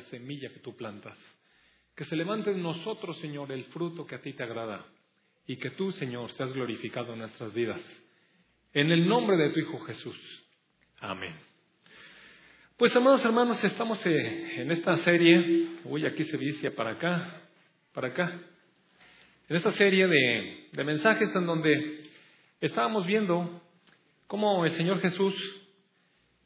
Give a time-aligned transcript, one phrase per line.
[0.00, 1.18] la semilla que tú plantas.
[1.94, 4.84] Que se levante en nosotros, Señor, el fruto que a ti te agrada
[5.46, 7.80] y que tú, Señor, seas glorificado en nuestras vidas.
[8.72, 10.16] En el nombre de tu Hijo Jesús.
[11.00, 11.34] Amén.
[12.76, 17.42] Pues hermanos, hermanos, estamos eh, en esta serie, uy, aquí se dice para acá,
[17.92, 18.40] para acá,
[19.48, 22.10] en esta serie de mensajes en donde
[22.60, 23.60] estábamos viendo
[24.26, 25.34] cómo el Señor Jesús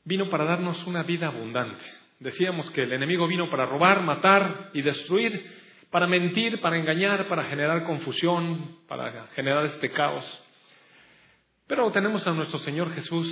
[0.04, 1.84] vino para darnos una vida abundante.
[2.24, 5.44] Decíamos que el enemigo vino para robar, matar y destruir,
[5.90, 10.24] para mentir, para engañar, para generar confusión, para generar este caos.
[11.66, 13.28] Pero tenemos a nuestro Señor Jesús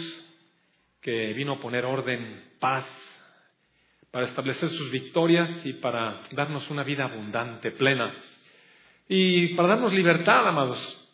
[1.00, 2.84] que vino a poner orden, paz,
[4.10, 8.14] para establecer sus victorias y para darnos una vida abundante, plena.
[9.08, 11.08] Y para darnos libertad, amados.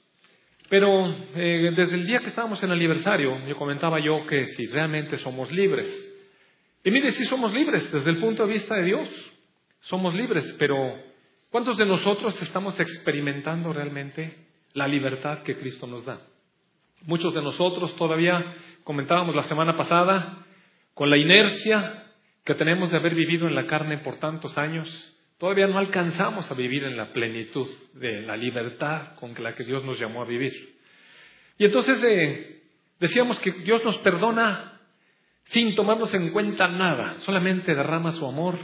[0.68, 4.66] Pero eh, desde el día que estábamos en el aniversario, yo comentaba yo que si
[4.66, 6.07] realmente somos libres.
[6.88, 9.06] Y mire, si somos libres desde el punto de vista de Dios,
[9.80, 10.98] somos libres, pero
[11.50, 16.18] ¿cuántos de nosotros estamos experimentando realmente la libertad que Cristo nos da?
[17.02, 20.46] Muchos de nosotros todavía comentábamos la semana pasada,
[20.94, 22.06] con la inercia
[22.42, 24.88] que tenemos de haber vivido en la carne por tantos años,
[25.36, 29.84] todavía no alcanzamos a vivir en la plenitud de la libertad con la que Dios
[29.84, 30.54] nos llamó a vivir.
[31.58, 32.62] Y entonces eh,
[32.98, 34.77] decíamos que Dios nos perdona
[35.50, 38.58] sin tomarnos en cuenta nada, solamente derrama su amor,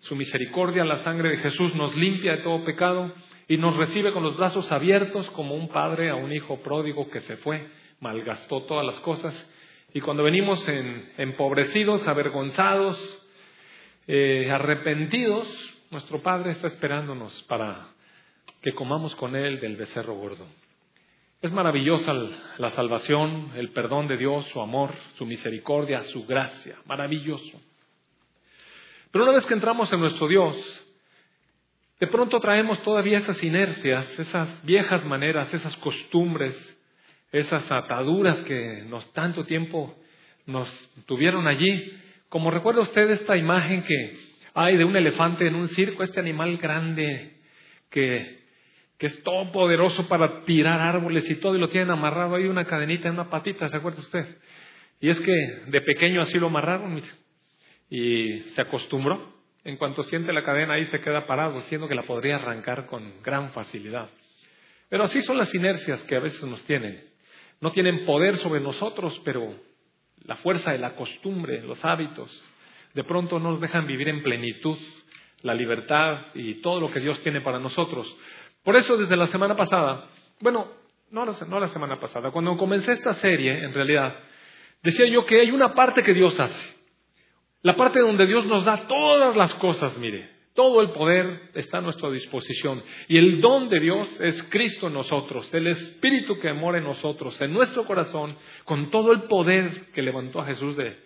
[0.00, 3.12] su misericordia, la sangre de Jesús nos limpia de todo pecado
[3.48, 7.20] y nos recibe con los brazos abiertos como un padre a un hijo pródigo que
[7.22, 7.66] se fue,
[8.00, 9.50] malgastó todas las cosas.
[9.92, 10.64] Y cuando venimos
[11.18, 12.98] empobrecidos, avergonzados,
[14.08, 15.46] eh, arrepentidos,
[15.90, 17.88] nuestro Padre está esperándonos para
[18.60, 20.46] que comamos con Él del becerro gordo.
[21.44, 22.14] Es maravillosa
[22.56, 26.76] la salvación, el perdón de Dios, su amor, su misericordia, su gracia.
[26.86, 27.60] Maravilloso.
[29.10, 30.56] Pero una vez que entramos en nuestro Dios,
[32.00, 36.56] de pronto traemos todavía esas inercias, esas viejas maneras, esas costumbres,
[37.30, 39.94] esas ataduras que nos tanto tiempo
[40.46, 40.70] nos
[41.04, 41.92] tuvieron allí.
[42.30, 44.16] Como recuerda usted esta imagen que
[44.54, 47.36] hay de un elefante en un circo, este animal grande
[47.90, 48.43] que,
[48.98, 52.64] que es todo poderoso para tirar árboles y todo, y lo tienen amarrado ahí una
[52.64, 54.38] cadenita en una patita, ¿se acuerda usted?
[55.00, 55.32] Y es que
[55.66, 57.02] de pequeño así lo amarraron
[57.90, 59.34] y se acostumbró.
[59.64, 63.22] En cuanto siente la cadena ahí se queda parado, siendo que la podría arrancar con
[63.22, 64.10] gran facilidad.
[64.90, 67.02] Pero así son las inercias que a veces nos tienen.
[67.60, 69.54] No tienen poder sobre nosotros, pero
[70.24, 72.44] la fuerza de la costumbre, los hábitos,
[72.92, 74.78] de pronto nos dejan vivir en plenitud
[75.42, 78.06] la libertad y todo lo que Dios tiene para nosotros.
[78.64, 80.08] Por eso desde la semana pasada,
[80.40, 80.66] bueno,
[81.10, 84.16] no la, la semana pasada, cuando comencé esta serie, en realidad,
[84.82, 86.74] decía yo que hay una parte que Dios hace.
[87.60, 91.80] La parte donde Dios nos da todas las cosas, mire, todo el poder está a
[91.82, 92.82] nuestra disposición.
[93.08, 97.38] Y el don de Dios es Cristo en nosotros, el Espíritu que mora en nosotros,
[97.42, 100.96] en nuestro corazón, con todo el poder que levantó a Jesús de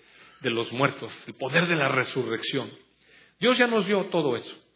[0.43, 2.71] los muertos, el poder de la resurrección.
[3.41, 4.68] Dios ya nos dio todo eso.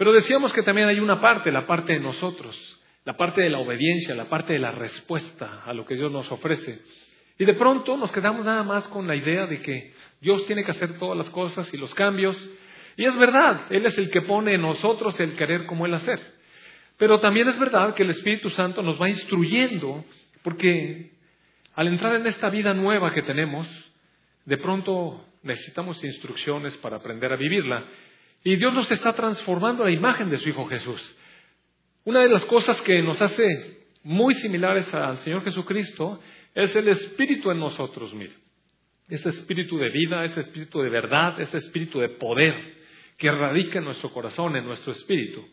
[0.00, 2.56] Pero decíamos que también hay una parte, la parte de nosotros,
[3.04, 6.32] la parte de la obediencia, la parte de la respuesta a lo que Dios nos
[6.32, 6.80] ofrece.
[7.38, 10.70] Y de pronto nos quedamos nada más con la idea de que Dios tiene que
[10.70, 12.34] hacer todas las cosas y los cambios.
[12.96, 16.18] Y es verdad, Él es el que pone en nosotros el querer como Él hacer.
[16.96, 20.02] Pero también es verdad que el Espíritu Santo nos va instruyendo,
[20.42, 21.10] porque
[21.74, 23.68] al entrar en esta vida nueva que tenemos,
[24.46, 27.84] de pronto necesitamos instrucciones para aprender a vivirla.
[28.42, 31.16] Y Dios nos está transformando la imagen de su Hijo Jesús.
[32.04, 33.46] Una de las cosas que nos hace
[34.02, 36.20] muy similares al Señor Jesucristo
[36.54, 38.32] es el espíritu en nosotros, mire.
[39.08, 42.54] Ese espíritu de vida, ese espíritu de verdad, ese espíritu de poder
[43.18, 45.46] que radica en nuestro corazón, en nuestro espíritu.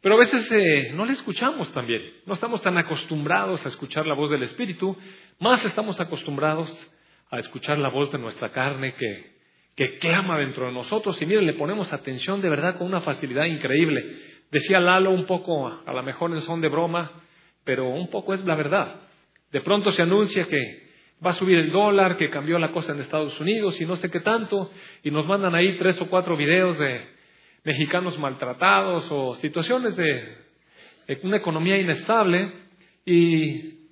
[0.00, 2.02] Pero a veces eh, no le escuchamos también.
[2.26, 4.96] No estamos tan acostumbrados a escuchar la voz del espíritu,
[5.40, 6.70] más estamos acostumbrados
[7.30, 9.33] a escuchar la voz de nuestra carne que,
[9.74, 11.20] que clama dentro de nosotros.
[11.20, 14.04] Y miren, le ponemos atención de verdad con una facilidad increíble.
[14.50, 17.10] Decía Lalo un poco, a lo mejor en son de broma,
[17.64, 19.00] pero un poco es la verdad.
[19.50, 20.84] De pronto se anuncia que
[21.24, 24.10] va a subir el dólar, que cambió la cosa en Estados Unidos y no sé
[24.10, 24.70] qué tanto,
[25.02, 27.06] y nos mandan ahí tres o cuatro videos de
[27.64, 30.36] mexicanos maltratados o situaciones de
[31.22, 32.52] una economía inestable,
[33.06, 33.83] y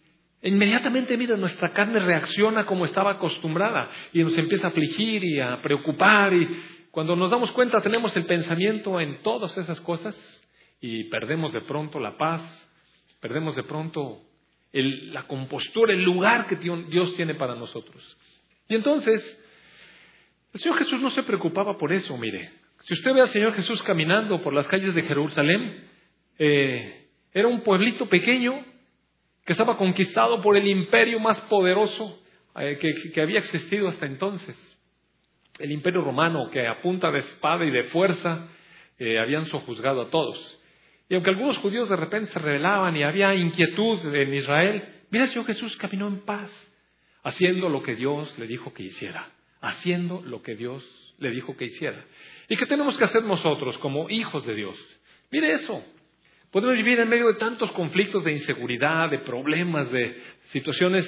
[0.43, 5.63] Inmediatamente, mira, nuestra carne reacciona como estaba acostumbrada y nos empieza a afligir y a
[5.63, 6.49] preocupar y
[6.91, 10.17] cuando nos damos cuenta tenemos el pensamiento en todas esas cosas
[10.81, 12.43] y perdemos de pronto la paz,
[13.21, 14.21] perdemos de pronto
[14.73, 18.19] la compostura, el lugar que Dios tiene para nosotros.
[18.69, 19.23] Y entonces,
[20.55, 22.51] el Señor Jesús no se preocupaba por eso, mire.
[22.81, 25.85] Si usted ve al Señor Jesús caminando por las calles de Jerusalén,
[26.39, 28.72] eh, era un pueblito pequeño
[29.45, 32.21] que estaba conquistado por el imperio más poderoso
[32.57, 32.79] eh,
[33.13, 34.57] que, había existido hasta entonces.
[35.59, 38.49] El imperio romano, que a punta de espada y de fuerza
[38.99, 40.61] eh, habían sojuzgado a todos.
[41.09, 45.31] Y aunque algunos judíos de repente se rebelaban y había inquietud en Israel, mira, el
[45.31, 46.51] Señor Jesús caminó en paz,
[47.23, 49.31] haciendo lo que Dios le dijo que hiciera,
[49.61, 50.85] haciendo lo que Dios
[51.19, 52.05] le dijo que hiciera.
[52.49, 54.79] ¿Y qué tenemos que hacer nosotros como hijos de Dios?
[55.31, 55.85] Mire eso.
[56.53, 61.07] Podemos vivir en medio de tantos conflictos de inseguridad, de problemas, de situaciones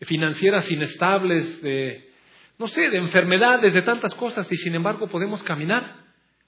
[0.00, 2.10] financieras inestables, de,
[2.58, 5.96] no sé, de enfermedades, de tantas cosas, y sin embargo podemos caminar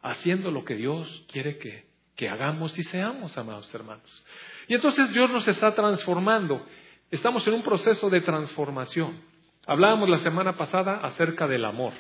[0.01, 1.85] haciendo lo que Dios quiere que,
[2.17, 4.25] que hagamos y seamos, amados hermanos.
[4.67, 6.67] Y entonces Dios nos está transformando.
[7.11, 9.21] Estamos en un proceso de transformación.
[9.67, 11.93] Hablábamos la semana pasada acerca del amor.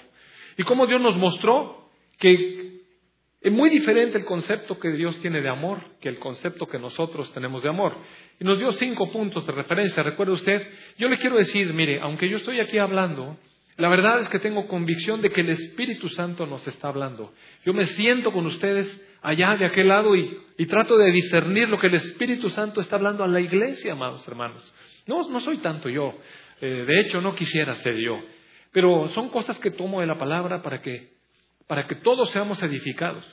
[0.56, 2.81] Y cómo Dios nos mostró que
[3.42, 7.32] es muy diferente el concepto que Dios tiene de amor que el concepto que nosotros
[7.32, 7.96] tenemos de amor.
[8.38, 10.02] Y nos dio cinco puntos de referencia.
[10.02, 13.36] Recuerde usted, yo le quiero decir, mire, aunque yo estoy aquí hablando,
[13.78, 17.32] la verdad es que tengo convicción de que el Espíritu Santo nos está hablando.
[17.64, 18.88] Yo me siento con ustedes
[19.22, 23.24] allá de aquel lado y, trato de discernir lo que el Espíritu Santo está hablando
[23.24, 24.62] a la iglesia, amados hermanos.
[25.08, 26.14] No, no soy tanto yo.
[26.60, 28.20] Eh, de hecho, no quisiera ser yo.
[28.70, 31.10] Pero son cosas que tomo de la palabra para que
[31.66, 33.26] para que todos seamos edificados.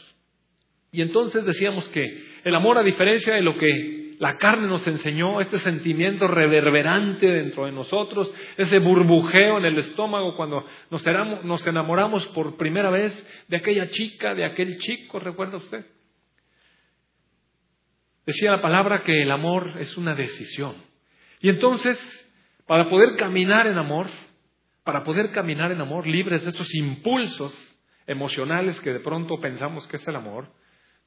[0.91, 2.03] Y entonces decíamos que
[2.43, 7.65] el amor, a diferencia de lo que la carne nos enseñó, este sentimiento reverberante dentro
[7.65, 13.13] de nosotros, ese burbujeo en el estómago cuando nos, enamoramos por primera vez
[13.47, 15.85] de aquella chica, de aquel chico, ¿recuerda usted?
[18.25, 20.75] Decía la palabra que el amor es una decisión.
[21.39, 21.97] Y entonces,
[22.67, 24.09] para poder caminar en amor,
[24.83, 27.53] para poder caminar en amor libres de esos impulsos
[28.09, 30.47] emocionales que de pronto pensamos que es el amor,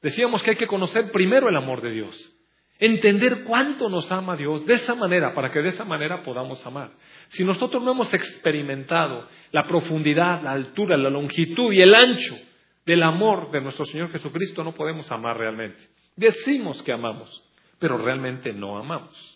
[0.01, 2.33] decíamos que hay que conocer primero el amor de Dios,
[2.79, 6.91] entender cuánto nos ama Dios de esa manera, para que de esa manera podamos amar.
[7.29, 12.37] Si nosotros no hemos experimentado la profundidad, la altura, la longitud y el ancho
[12.85, 15.89] del amor de nuestro Señor Jesucristo, no podemos amar realmente.
[16.15, 17.43] Decimos que amamos,
[17.79, 19.32] pero realmente no amamos.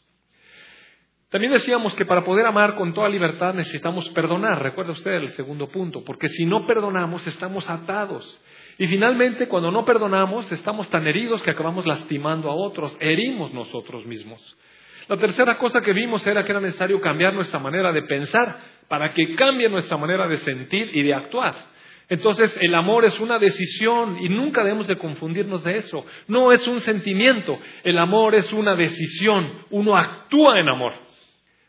[1.30, 5.68] También decíamos que para poder amar con toda libertad necesitamos perdonar, recuerda usted el segundo
[5.68, 8.42] punto, porque si no perdonamos estamos atados.
[8.78, 14.06] Y finalmente, cuando no perdonamos, estamos tan heridos que acabamos lastimando a otros, herimos nosotros
[14.06, 14.42] mismos.
[15.10, 19.14] La tercera cosa que vimos era que era necesario cambiar nuestra manera de pensar para
[19.14, 21.56] que cambie nuestra manera de sentir y de actuar.
[22.08, 26.06] Entonces, el amor es una decisión y nunca debemos de confundirnos de eso.
[26.30, 29.66] No es un sentimiento, el amor es una decisión.
[29.72, 31.06] Uno actúa en amor.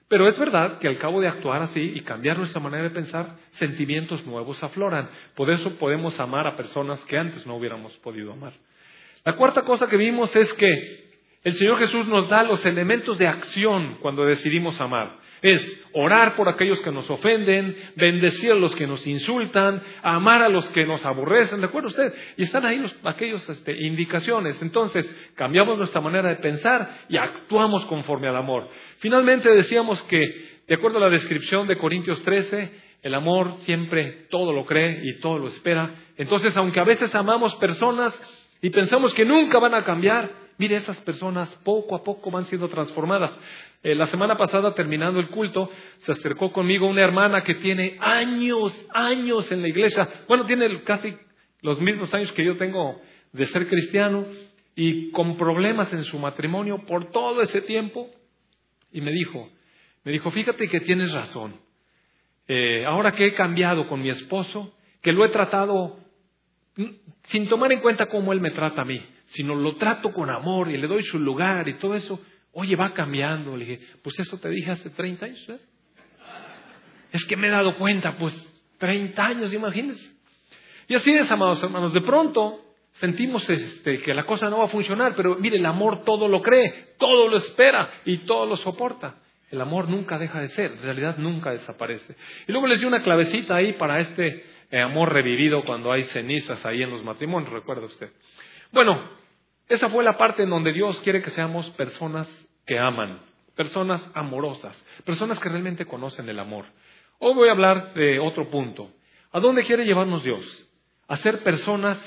[0.08, 3.36] Pero es verdad que al cabo de actuar así y cambiar nuestra manera de pensar,
[3.52, 5.10] sentimientos nuevos afloran.
[5.34, 8.54] Por eso podemos amar a personas que antes no hubiéramos podido amar.
[9.24, 11.07] La cuarta cosa que vimos es que
[11.44, 15.18] el Señor Jesús nos da los elementos de acción cuando decidimos amar.
[15.40, 20.48] Es orar por aquellos que nos ofenden, bendecir a los que nos insultan, amar a
[20.48, 22.12] los que nos aborrecen, ¿de acuerdo usted?
[22.36, 24.60] Y están ahí aquellas este, indicaciones.
[24.60, 28.68] Entonces, cambiamos nuestra manera de pensar y actuamos conforme al amor.
[28.98, 34.52] Finalmente decíamos que, de acuerdo a la descripción de Corintios 13, el amor siempre todo
[34.52, 35.94] lo cree y todo lo espera.
[36.16, 38.20] Entonces, aunque a veces amamos personas
[38.60, 42.68] y pensamos que nunca van a cambiar, Mire, esas personas poco a poco van siendo
[42.68, 43.30] transformadas.
[43.84, 48.74] Eh, la semana pasada, terminando el culto, se acercó conmigo una hermana que tiene años,
[48.92, 50.24] años en la iglesia.
[50.26, 51.16] Bueno, tiene casi
[51.62, 53.00] los mismos años que yo tengo
[53.32, 54.26] de ser cristiano
[54.74, 58.10] y con problemas en su matrimonio por todo ese tiempo.
[58.90, 59.48] Y me dijo,
[60.02, 61.54] me dijo, fíjate que tienes razón.
[62.48, 66.00] Eh, ahora que he cambiado con mi esposo, que lo he tratado
[67.24, 70.70] sin tomar en cuenta cómo él me trata a mí sino lo trato con amor
[70.70, 72.20] y le doy su lugar y todo eso,
[72.52, 73.56] oye, va cambiando.
[73.56, 75.48] Le dije, pues eso te dije hace 30 años.
[75.48, 75.58] ¿eh?
[77.12, 78.34] Es que me he dado cuenta, pues
[78.78, 80.12] 30 años, imagínense.
[80.88, 84.68] Y así es, amados hermanos, de pronto sentimos este, que la cosa no va a
[84.68, 89.16] funcionar, pero mire, el amor todo lo cree, todo lo espera y todo lo soporta.
[89.50, 92.14] El amor nunca deja de ser, en realidad nunca desaparece.
[92.46, 96.64] Y luego les di una clavecita ahí para este eh, amor revivido cuando hay cenizas
[96.66, 98.10] ahí en los matrimonios, recuerda usted.
[98.72, 99.02] Bueno,
[99.68, 102.28] esa fue la parte en donde Dios quiere que seamos personas
[102.66, 103.20] que aman,
[103.56, 106.66] personas amorosas, personas que realmente conocen el amor.
[107.18, 108.90] Hoy voy a hablar de otro punto.
[109.32, 110.44] ¿A dónde quiere llevarnos Dios?
[111.08, 111.98] A ser personas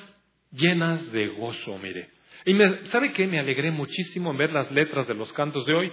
[0.51, 2.09] llenas de gozo, mire.
[2.45, 3.27] Y me, ¿sabe qué?
[3.27, 5.91] Me alegré muchísimo en ver las letras de los cantos de hoy,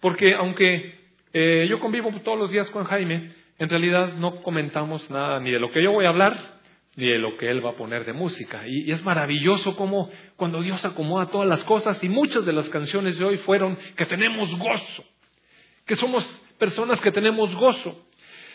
[0.00, 0.98] porque aunque
[1.32, 5.58] eh, yo convivo todos los días con Jaime, en realidad no comentamos nada ni de
[5.58, 6.55] lo que yo voy a hablar,
[6.96, 8.66] de lo que Él va a poner de música.
[8.66, 13.18] Y, es maravilloso como cuando Dios acomoda todas las cosas y muchas de las canciones
[13.18, 15.04] de hoy fueron que tenemos gozo,
[15.86, 16.24] que somos
[16.58, 18.06] personas que tenemos gozo.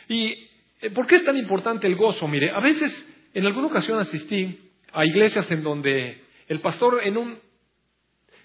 [0.09, 0.49] ¿Y
[0.81, 2.27] eh, por qué es tan importante el gozo?
[2.27, 4.59] Mire, a veces, en alguna ocasión asistí
[4.91, 7.39] a iglesias en donde el pastor en un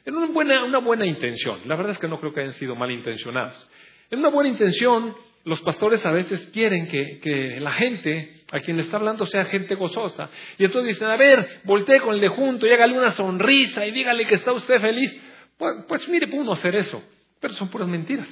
[0.05, 2.77] en una buena, una buena intención, la verdad es que no creo que hayan sido
[2.77, 3.69] malintencionados.
[4.09, 8.85] En una buena intención, los pastores a veces quieren que, la gente a quien le
[8.85, 10.31] está hablando sea gente gozosa.
[10.59, 13.91] Y entonces dicen, a ver, voltee con el de junto y hágale una sonrisa y
[13.91, 15.21] dígale que está usted feliz.
[15.59, 17.03] Pues, pues mire, puede uno hacer eso,
[17.41, 18.29] pero son puras mentiras.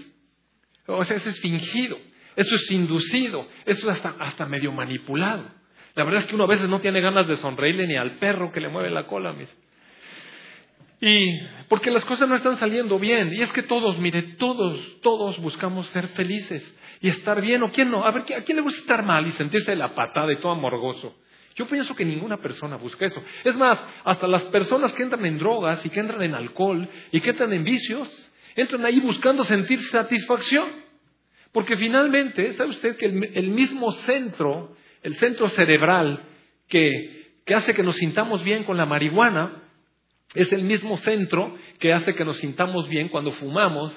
[0.86, 1.98] O sea, eso es fingido,
[2.36, 5.50] eso es inducido, eso es hasta, hasta medio manipulado.
[5.94, 8.52] La verdad es que uno a veces no tiene ganas de sonreírle ni al perro
[8.52, 9.34] que le mueve la cola.
[11.00, 13.32] Y porque las cosas no están saliendo bien.
[13.32, 17.62] Y es que todos, mire, todos, todos buscamos ser felices y estar bien.
[17.62, 18.04] ¿O quién no?
[18.04, 20.52] A ver, ¿a quién le gusta estar mal y sentirse de la patada y todo
[20.52, 21.14] amorgoso?
[21.56, 23.22] Yo pienso que ninguna persona busca eso.
[23.44, 27.20] Es más, hasta las personas que entran en drogas y que entran en alcohol y
[27.20, 30.68] que entran en vicios, entran ahí buscando sentir satisfacción.
[31.52, 36.24] Porque finalmente, ¿sabe usted que el, mismo centro, el centro cerebral
[36.68, 39.62] que, que hace que nos sintamos bien con la marihuana,
[40.34, 43.94] es el mismo centro que hace que nos sintamos bien cuando fumamos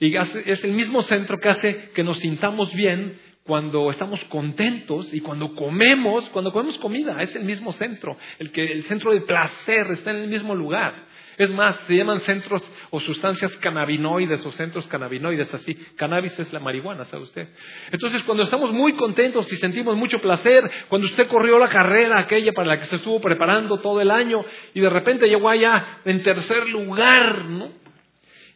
[0.00, 5.20] y es el mismo centro que hace que nos sintamos bien cuando estamos contentos y
[5.20, 9.86] cuando comemos, cuando comemos comida, es el mismo centro, el que el centro de placer
[9.92, 11.08] está en el mismo lugar.
[11.38, 15.72] Es más, se llaman centros o sustancias cannabinoides o centros cannabinoides, así.
[15.96, 17.48] Cannabis es la marihuana, ¿sabe usted?
[17.92, 22.52] Entonces, cuando estamos muy contentos y sentimos mucho placer, cuando usted corrió la carrera aquella
[22.52, 26.22] para la que se estuvo preparando todo el año y de repente llegó allá en
[26.24, 27.87] tercer lugar, ¿no?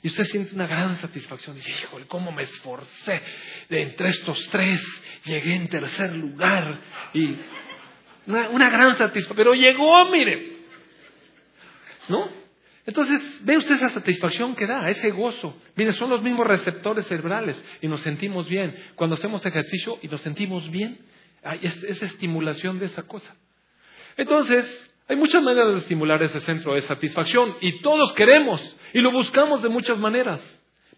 [0.03, 1.55] Y usted siente una gran satisfacción.
[1.55, 3.23] Dice, híjole, cómo me esforcé.
[3.69, 4.81] De entre estos tres
[5.25, 6.81] llegué en tercer lugar.
[7.15, 7.37] Y
[8.27, 9.37] una, gran satisfacción.
[9.37, 10.57] Pero llegó, mire.
[12.09, 12.29] ¿No?
[12.85, 15.57] Entonces, ve usted esa satisfacción que da, ese gozo.
[15.77, 18.77] Mire, son los mismos receptores cerebrales y nos sentimos bien.
[18.97, 20.99] Cuando hacemos ejercicio y nos sentimos bien,
[21.45, 23.37] hay esa estimulación de esa cosa.
[24.17, 28.61] Entonces, hay muchas maneras de estimular ese centro de satisfacción y todos queremos
[28.95, 30.41] y lo buscamos de muchas maneras.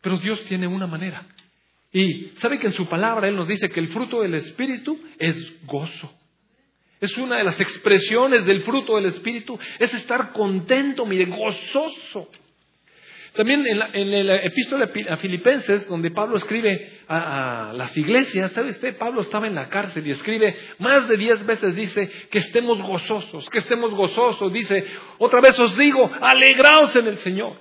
[0.00, 1.26] Pero Dios tiene una manera.
[1.92, 5.66] Y sabe que en su palabra Él nos dice que el fruto del Espíritu es
[5.66, 6.12] gozo.
[7.00, 12.28] Es una de las expresiones del fruto del Espíritu, es estar contento, mire, gozoso.
[13.34, 18.96] También en, la, el epístola a Filipenses, donde Pablo escribe a, las iglesias, ¿sabe usted?
[18.96, 23.50] Pablo estaba en la cárcel y escribe más de diez veces, dice, que estemos gozosos,
[23.50, 24.86] que estemos gozosos, dice,
[25.18, 27.58] otra vez os digo, alegraos en el Señor.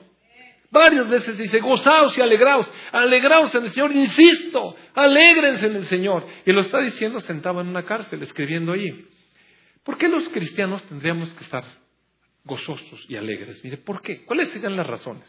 [0.70, 6.28] Varias veces dice, gozaos y alegraos, alegraos en el Señor, insisto, alégrense en el Señor.
[6.46, 9.08] Y lo está diciendo sentado en una cárcel, escribiendo allí.
[9.84, 11.64] ¿Por qué los cristianos tendríamos que estar
[12.44, 13.64] gozosos y alegres?
[13.64, 14.24] Mire, ¿por qué?
[14.24, 15.28] ¿Cuáles serían las razones?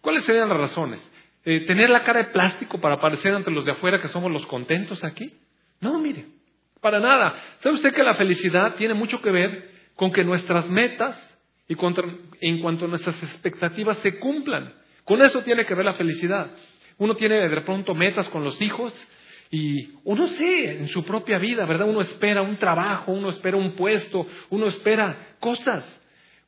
[0.00, 1.00] ¿Cuáles serían las razones?
[1.44, 4.46] Eh, ¿Tener la cara de plástico para parecer ante los de afuera que somos los
[4.46, 5.32] contentos aquí?
[5.80, 6.26] No, mire,
[6.80, 7.34] para nada.
[7.60, 11.16] ¿Sabe usted que la felicidad tiene mucho que ver con que nuestras metas
[11.68, 11.76] y
[12.40, 14.74] en cuanto a nuestras expectativas se cumplan?
[15.04, 16.50] Con eso tiene que ver la felicidad.
[16.98, 18.92] Uno tiene de pronto metas con los hijos,
[19.50, 21.88] y uno sé en su propia vida, ¿verdad?
[21.88, 25.84] Uno espera un trabajo, uno espera un puesto, uno espera cosas.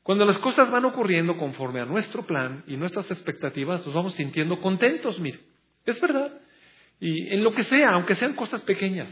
[0.03, 4.61] Cuando las cosas van ocurriendo conforme a nuestro plan y nuestras expectativas, nos vamos sintiendo
[4.61, 5.41] contentos, mire.
[5.87, 6.41] Es verdad.
[7.01, 9.09] Y en lo que sea, aunque sean cosas pequeñas.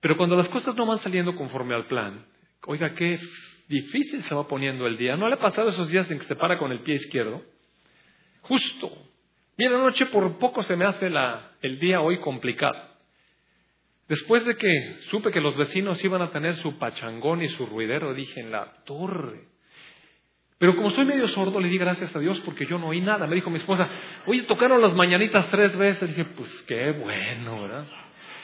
[0.00, 2.26] Pero cuando las cosas no van saliendo conforme al plan,
[2.66, 3.18] oiga, qué
[3.68, 5.16] difícil se va poniendo el día.
[5.16, 7.42] ¿No le ha pasado esos días en que se para con el pie izquierdo?
[8.42, 8.92] Justo
[9.56, 11.08] Mira, anoche por poco se me hace
[11.62, 12.93] el día hoy complicado.
[14.08, 18.12] Después de que supe que los vecinos iban a tener su pachangón y su ruidero,
[18.12, 19.48] dije en la torre.
[20.58, 23.26] Pero como soy medio sordo, le di gracias a Dios porque yo no oí nada.
[23.26, 23.88] Me dijo mi esposa,
[24.26, 26.08] oye, tocaron las mañanitas tres veces.
[26.08, 27.86] dije, pues qué bueno, ¿verdad?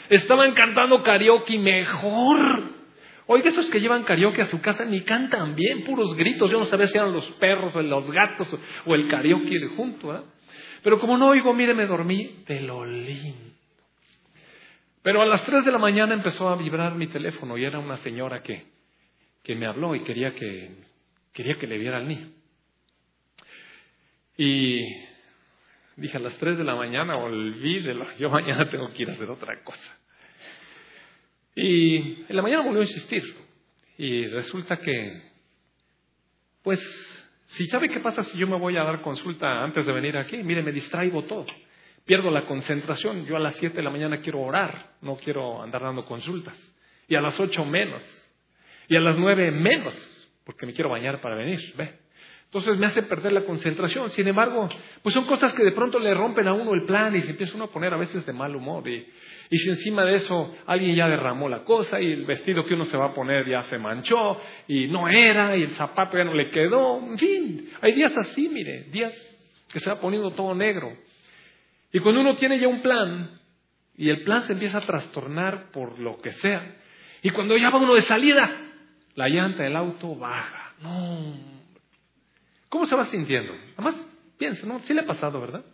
[0.08, 2.80] Estaban cantando karaoke mejor.
[3.26, 6.50] Oiga, esos que llevan karaoke a su casa ni cantan bien, puros gritos.
[6.50, 8.48] Yo no sabía si eran los perros o los gatos
[8.86, 10.24] o el karaoke junto, ¿verdad?
[10.82, 13.50] Pero como no oigo, mire, me dormí de lo lindo.
[15.02, 17.97] Pero a las tres de la mañana empezó a vibrar mi teléfono y era una
[17.99, 18.66] señora que,
[19.42, 20.71] que me habló y quería que,
[21.33, 22.28] quería que le viera al niño.
[24.37, 24.80] Y
[25.97, 29.30] dije a las tres de la mañana, olvídelo, yo mañana tengo que ir a hacer
[29.30, 29.99] otra cosa.
[31.54, 33.23] Y en la mañana volvió a insistir.
[33.99, 35.23] Y resulta que,
[36.62, 36.80] pues,
[37.49, 40.42] si sabe qué pasa si yo me voy a dar consulta antes de venir aquí,
[40.42, 41.47] mire, me distraigo todo.
[42.10, 43.24] Pierdo la concentración.
[43.24, 46.58] Yo a las 7 de la mañana quiero orar, no quiero andar dando consultas.
[47.06, 48.02] y a las ocho menos,
[48.88, 49.94] y a las nueve menos,
[50.44, 52.00] porque me quiero bañar para venir, ve.
[52.46, 54.10] Entonces me hace perder la concentración.
[54.10, 54.68] Sin embargo,
[55.04, 57.54] pues son cosas que de pronto le rompen a uno el plan y se empieza
[57.54, 58.88] uno a poner a veces de mal humor.
[58.88, 59.06] Y,
[59.48, 62.86] y si encima de eso alguien ya derramó la cosa y el vestido que uno
[62.86, 66.34] se va a poner ya se manchó y no era y el zapato ya no
[66.34, 69.12] le quedó, en fin, hay días así, mire, días
[69.68, 70.92] que se va poniendo todo negro.
[71.92, 73.40] Y cuando uno tiene ya un plan
[73.97, 76.76] y el plan se empieza a trastornar por lo que sea,
[77.23, 78.50] y cuando ya va uno de salida,
[79.14, 80.75] la llanta del auto baja.
[80.80, 81.35] No,
[82.70, 83.52] ¿Cómo se va sintiendo?
[83.76, 83.97] Además,
[84.38, 84.78] piensa, ¿no?
[84.80, 85.64] Sí le ha pasado, ¿verdad?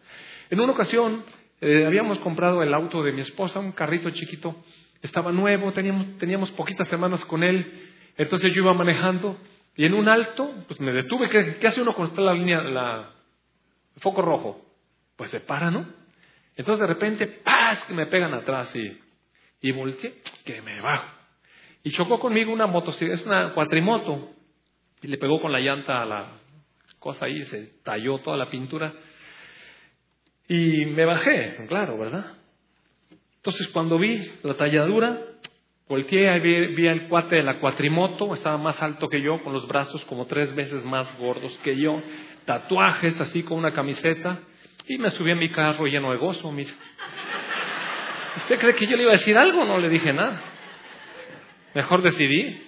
[0.50, 1.24] En una ocasión
[1.60, 4.56] eh, habíamos comprado el auto de mi esposa, un carrito chiquito,
[5.02, 9.36] estaba nuevo, teníamos, teníamos poquitas semanas con él, entonces yo iba manejando
[9.76, 11.28] y en un alto, pues me detuve.
[11.28, 13.10] ¿Qué, hace uno cuando está la línea, la,
[13.94, 14.64] el foco rojo?
[15.16, 15.86] Pues se para, ¿no?
[16.56, 17.84] Entonces de repente, ¡paz!
[17.84, 18.98] que me pegan atrás y,
[19.60, 21.14] y volteé, que me bajo.
[21.82, 24.30] Y chocó conmigo una moto, es una cuatrimoto,
[25.02, 26.40] y le pegó con la llanta a la,
[26.98, 28.92] cosa ahí, se talló toda la pintura.
[30.48, 32.32] Y me bajé, claro, ¿verdad?
[33.36, 35.20] Entonces cuando vi la talladura,
[35.88, 36.40] volteé y
[36.74, 40.26] vi, el cuate de la cuatrimoto, estaba más alto que yo, con los brazos como
[40.26, 42.02] tres veces más gordos que yo,
[42.44, 44.40] tatuajes así con una camiseta,
[44.88, 46.72] y me subí a mi carro lleno de gozo, mira.
[48.36, 49.64] ¿Usted cree que yo le iba a decir algo?
[49.64, 50.40] No le dije nada.
[51.74, 52.62] Mejor decidí,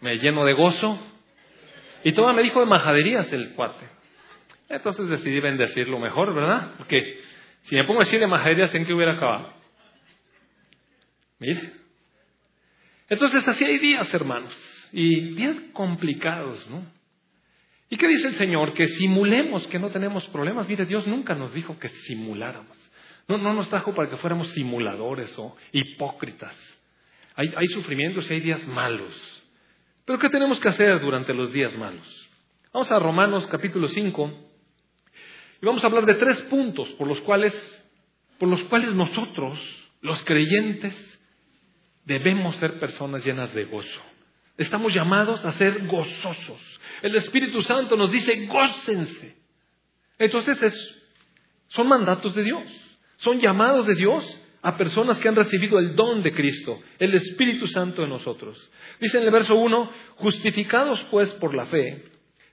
[0.00, 0.98] me lleno de gozo,
[2.04, 3.84] y todo me dijo de majaderías el cuate.
[4.68, 6.72] Entonces decidí bendecirlo mejor, ¿verdad?
[6.78, 7.20] Porque
[7.62, 9.52] si me pongo a decir de majaderías, ¿en qué hubiera acabado?
[11.38, 11.72] Mire.
[13.08, 14.56] Entonces así hay días, hermanos.
[14.92, 16.95] Y días complicados, ¿no?
[17.88, 18.74] ¿Y qué dice el Señor?
[18.74, 20.68] Que simulemos que no tenemos problemas.
[20.68, 22.76] Mire, Dios nunca nos dijo que simuláramos.
[23.28, 26.54] No, no nos trajo para que fuéramos simuladores o hipócritas.
[27.34, 29.44] Hay, hay sufrimientos y hay días malos.
[30.04, 32.30] Pero ¿qué tenemos que hacer durante los días malos?
[32.72, 34.46] Vamos a Romanos capítulo 5
[35.62, 37.54] y vamos a hablar de tres puntos por los cuales,
[38.38, 39.58] por los cuales nosotros,
[40.02, 40.94] los creyentes,
[42.04, 44.02] debemos ser personas llenas de gozo.
[44.58, 46.80] Estamos llamados a ser gozosos.
[47.02, 49.36] El Espíritu Santo nos dice, gócense.
[50.18, 50.96] Entonces
[51.68, 52.62] son mandatos de Dios,
[53.18, 57.68] son llamados de Dios a personas que han recibido el don de Cristo, el Espíritu
[57.68, 58.58] Santo en nosotros.
[59.00, 62.06] Dice en el verso 1, justificados pues por la fe,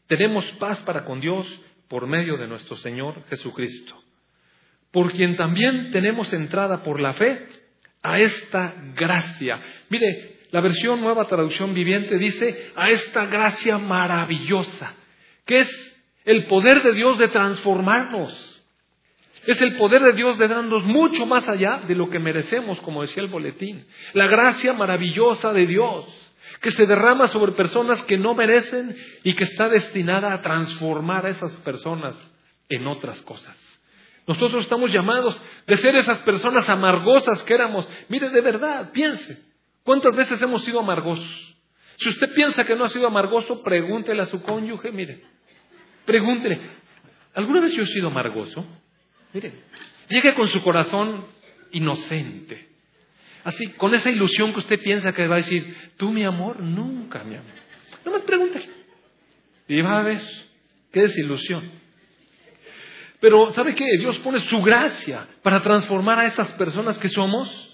[0.07, 1.47] tenemos paz para con Dios
[1.87, 3.95] por medio de nuestro Señor Jesucristo,
[4.91, 7.47] por quien también tenemos entrada por la fe
[8.01, 9.61] a esta gracia.
[9.89, 14.93] Mire, la versión nueva traducción viviente dice a esta gracia maravillosa,
[15.45, 18.53] que es el poder de Dios de transformarnos
[19.45, 23.01] es el poder de Dios de darnos mucho más allá de lo que merecemos, como
[23.01, 23.85] decía el boletín.
[24.13, 26.05] La gracia maravillosa de Dios
[26.61, 31.29] que se derrama sobre personas que no merecen y que está destinada a transformar a
[31.29, 32.15] esas personas
[32.69, 33.57] en otras cosas.
[34.27, 37.87] Nosotros estamos llamados de ser esas personas amargosas que éramos.
[38.07, 39.41] Mire, de verdad, piense,
[39.83, 41.55] ¿cuántas veces hemos sido amargosos?
[41.97, 45.21] Si usted piensa que no ha sido amargoso, pregúntele a su cónyuge, mire,
[46.05, 46.59] pregúntele,
[47.33, 48.65] ¿alguna vez yo he sido amargoso?
[49.33, 49.53] Miren,
[50.09, 51.25] llegue con su corazón
[51.71, 52.69] inocente.
[53.43, 57.23] Así, con esa ilusión que usted piensa que va a decir, tú mi amor, nunca
[57.23, 57.51] mi amor.
[58.05, 58.63] No me pregunte.
[59.67, 60.21] Y va a ver,
[60.91, 61.71] qué desilusión.
[63.19, 63.85] Pero, ¿sabe qué?
[63.99, 67.72] Dios pone su gracia para transformar a esas personas que somos.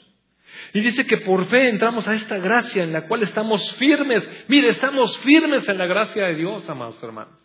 [0.73, 4.27] Y dice que por fe entramos a esta gracia en la cual estamos firmes.
[4.47, 7.37] Mire, estamos firmes en la gracia de Dios, amados hermanos.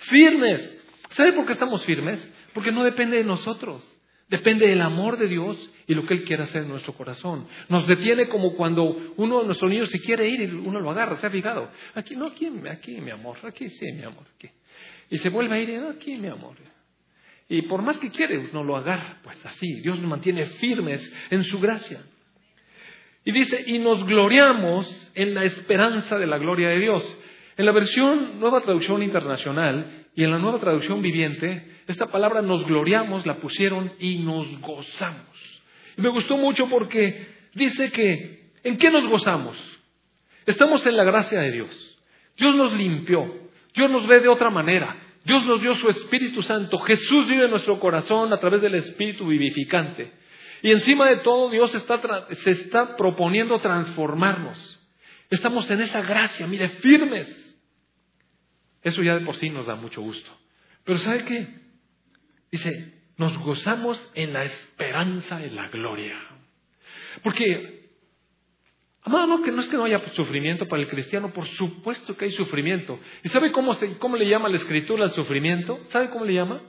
[0.00, 0.78] Firmes.
[1.10, 2.26] ¿Sabe por qué estamos firmes?
[2.54, 3.86] Porque no depende de nosotros.
[4.28, 7.46] Depende del amor de Dios y lo que Él quiere hacer en nuestro corazón.
[7.68, 11.18] Nos detiene como cuando uno de nuestros niños se quiere ir y uno lo agarra,
[11.18, 11.70] ¿se ha fijado?
[11.94, 14.24] Aquí, no, aquí, aquí, mi amor, aquí sí, mi amor.
[15.10, 16.56] Y se vuelve a ir, no, aquí, mi amor.
[17.46, 19.80] Y por más que quiere, uno lo agarra, pues así.
[19.82, 22.00] Dios nos mantiene firmes en su gracia.
[23.24, 27.18] Y dice, y nos gloriamos en la esperanza de la gloria de Dios.
[27.56, 32.66] En la versión Nueva Traducción Internacional y en la Nueva Traducción Viviente, esta palabra nos
[32.66, 35.62] gloriamos, la pusieron y nos gozamos.
[35.96, 39.56] Y me gustó mucho porque dice que, ¿en qué nos gozamos?
[40.46, 41.98] Estamos en la gracia de Dios.
[42.36, 43.42] Dios nos limpió.
[43.74, 44.96] Dios nos ve de otra manera.
[45.24, 46.78] Dios nos dio su Espíritu Santo.
[46.80, 50.12] Jesús vive en nuestro corazón a través del Espíritu vivificante.
[50.62, 54.80] Y encima de todo, Dios está, se está proponiendo transformarnos.
[55.30, 57.28] Estamos en esa gracia, mire, firmes.
[58.82, 60.30] Eso ya de por sí nos da mucho gusto.
[60.84, 61.48] Pero ¿sabe qué?
[62.50, 66.18] Dice, nos gozamos en la esperanza de la gloria.
[67.22, 67.82] Porque
[69.04, 72.26] Amado, no, que no es que no haya sufrimiento para el cristiano, por supuesto que
[72.26, 73.00] hay sufrimiento.
[73.24, 75.80] ¿Y sabe cómo, se, cómo le llama la escritura al sufrimiento?
[75.88, 76.62] ¿Sabe cómo le llama?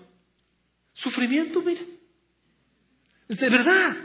[0.93, 1.81] Sufrimiento, mire.
[3.27, 3.95] De verdad.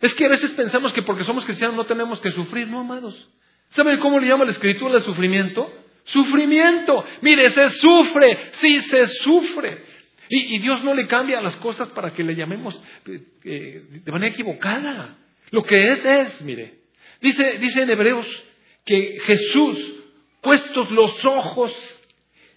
[0.00, 3.28] Es que a veces pensamos que porque somos cristianos no tenemos que sufrir, no, amados.
[3.70, 5.70] ¿Sabe cómo le llama la escritura al sufrimiento?
[6.04, 7.04] Sufrimiento.
[7.20, 9.90] Mire, se sufre, sí se sufre.
[10.28, 14.32] Y, Dios no le cambia las cosas para que le llamemos eh, eh, de manera
[14.32, 15.18] equivocada.
[15.50, 16.78] Lo que es, es, mire.
[17.20, 18.26] Dice, dice en Hebreos
[18.84, 19.78] que Jesús,
[20.40, 21.72] puestos los ojos,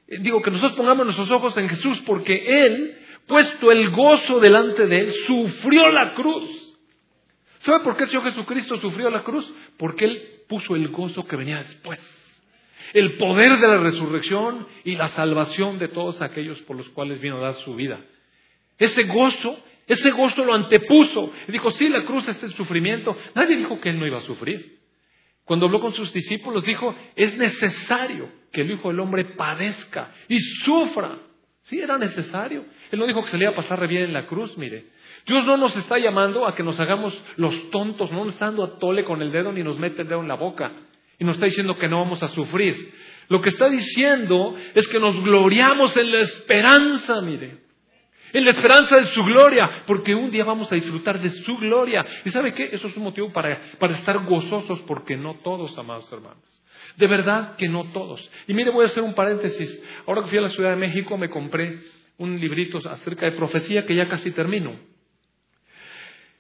[0.08, 4.88] eh, digo que nosotros pongamos nuestros ojos en Jesús porque Él, puesto el gozo delante
[4.88, 6.50] de Él, sufrió la cruz.
[7.60, 9.52] ¿Sabe por qué el Señor Jesucristo sufrió la cruz?
[9.78, 12.00] Porque Él puso el gozo que venía después.
[12.94, 17.38] El poder de la resurrección y la salvación de todos aquellos por los cuales vino
[17.38, 18.02] a dar su vida.
[18.78, 19.58] Ese gozo
[19.88, 21.32] ese gozo lo antepuso.
[21.48, 23.16] Y dijo, sí, la cruz es el sufrimiento.
[23.36, 24.80] Nadie dijo que él no iba a sufrir.
[25.44, 30.40] Cuando habló con sus discípulos, dijo, es necesario que el Hijo del Hombre padezca y
[30.40, 31.20] sufra.
[31.64, 32.66] Sí, era necesario.
[32.94, 34.86] Él no dijo que se le iba a pasar bien en la cruz, mire.
[35.26, 38.64] Dios no nos está llamando a que nos hagamos los tontos, no nos está dando
[38.64, 40.72] a tole con el dedo ni nos mete el dedo en la boca.
[41.18, 42.94] Y nos está diciendo que no vamos a sufrir.
[43.30, 47.64] Lo que está diciendo es que nos gloriamos en la esperanza, mire
[48.32, 52.06] en la esperanza de su gloria, porque un día vamos a disfrutar de su gloria.
[52.26, 52.70] ¿Y sabe qué?
[52.74, 56.44] Eso es un motivo para, para estar gozosos, porque no todos, amados hermanos.
[56.98, 58.30] De verdad que no todos.
[58.48, 59.84] Y mire, voy a hacer un paréntesis.
[60.06, 61.80] Ahora que fui a la Ciudad de México, me compré
[62.18, 64.78] un librito acerca de profecía que ya casi termino.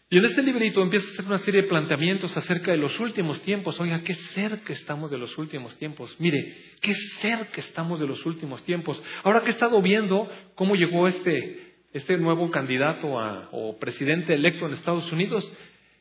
[0.09, 3.41] Y en este librito empieza a hacer una serie de planteamientos acerca de los últimos
[3.41, 3.79] tiempos.
[3.79, 6.15] Oiga, qué cerca estamos de los últimos tiempos.
[6.19, 9.01] Mire, qué cerca estamos de los últimos tiempos.
[9.23, 13.07] Ahora que he estado viendo cómo llegó este, este nuevo candidato
[13.51, 15.51] o presidente electo en Estados Unidos,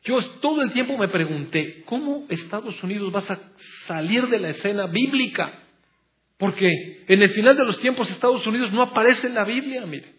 [0.03, 3.39] yo todo el tiempo me pregunté, ¿cómo Estados Unidos va a
[3.87, 5.62] salir de la escena bíblica?
[6.37, 10.13] Porque en el final de los tiempos Estados Unidos no aparece en la Biblia, mire.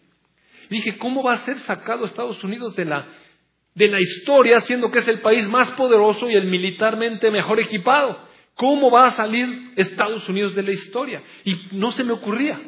[0.71, 3.07] dije, ¿cómo va a ser sacado Estados Unidos de la,
[3.75, 8.19] de la historia, siendo que es el país más poderoso y el militarmente mejor equipado?
[8.55, 11.23] ¿Cómo va a salir Estados Unidos de la historia?
[11.45, 12.61] Y no se me ocurría,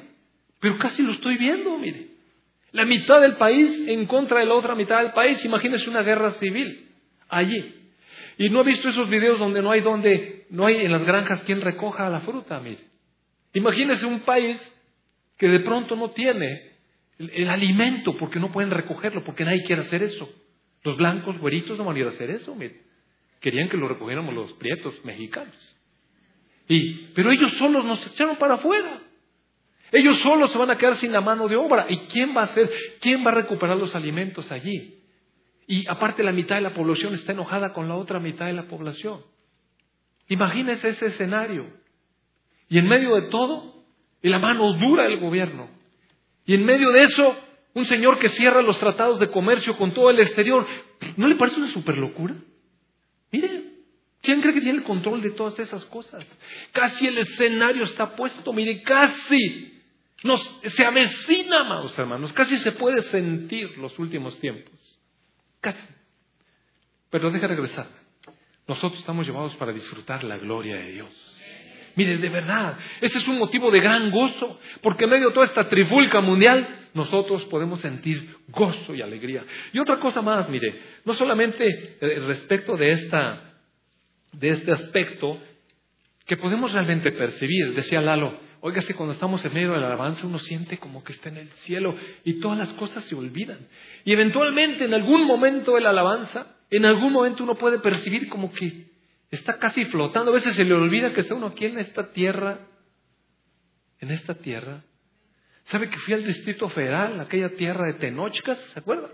[0.60, 2.08] pero casi lo estoy viendo, mire.
[2.72, 5.42] La mitad del país en contra de la otra mitad del país.
[5.44, 6.88] Imagínese una guerra civil
[7.28, 7.74] allí.
[8.38, 11.42] Y no he visto esos videos donde no hay donde, no hay en las granjas
[11.44, 12.95] quien recoja la fruta, mire.
[13.56, 14.60] Imagínese un país
[15.38, 16.72] que de pronto no tiene
[17.16, 20.30] el, alimento porque no pueden recogerlo, porque nadie quiere hacer eso.
[20.82, 22.54] Los blancos, güeritos, no van a ir a hacer eso.
[23.40, 25.56] Querían que lo recogiéramos los prietos mexicanos.
[26.68, 29.00] Y, pero ellos solos nos echaron para afuera.
[29.90, 31.86] Ellos solos se van a quedar sin la mano de obra.
[31.88, 32.70] ¿Y quién va a hacer?
[33.00, 35.00] ¿Quién va a recuperar los alimentos allí?
[35.66, 38.68] Y aparte la mitad de la población está enojada con la otra mitad de la
[38.68, 39.22] población.
[40.28, 41.85] Imagínese ese escenario.
[42.68, 43.84] Y en medio de todo,
[44.22, 45.68] la mano dura del gobierno.
[46.44, 47.36] Y en medio de eso,
[47.74, 50.66] un señor que cierra los tratados de comercio con todo el exterior.
[51.16, 52.34] ¿No le parece una super locura?
[53.30, 53.64] Mire,
[54.22, 56.24] ¿quién cree que tiene el control de todas esas cosas?
[56.72, 59.72] Casi el escenario está puesto, mire, casi
[60.64, 64.72] se avecina, amados hermanos, casi se puede sentir los últimos tiempos.
[65.60, 65.86] Casi.
[67.10, 67.88] Pero deja regresar.
[68.66, 71.35] Nosotros estamos llamados para disfrutar la gloria de Dios.
[71.96, 75.46] Mire, de verdad, ese es un motivo de gran gozo, porque en medio de toda
[75.46, 79.44] esta trifulca mundial, nosotros podemos sentir gozo y alegría.
[79.72, 81.66] Y otra cosa más, mire, no solamente
[82.00, 83.54] eh, respecto de, esta,
[84.32, 85.40] de este aspecto
[86.26, 90.26] que podemos realmente percibir, decía Lalo, Oiga, si cuando estamos en medio de la alabanza
[90.26, 93.58] uno siente como que está en el cielo y todas las cosas se olvidan.
[94.04, 98.52] Y eventualmente en algún momento de la alabanza, en algún momento uno puede percibir como
[98.52, 98.86] que
[99.36, 100.30] está casi flotando.
[100.30, 102.58] A veces se le olvida que está uno aquí en esta tierra,
[104.00, 104.82] en esta tierra.
[105.64, 108.58] ¿Sabe que fui al Distrito Federal, aquella tierra de Tenochcas?
[108.72, 109.10] ¿Se acuerda?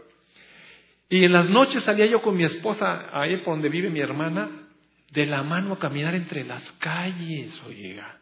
[1.09, 4.69] Y en las noches salía yo con mi esposa ahí por donde vive mi hermana,
[5.11, 8.19] de la mano a caminar entre las calles, oiga.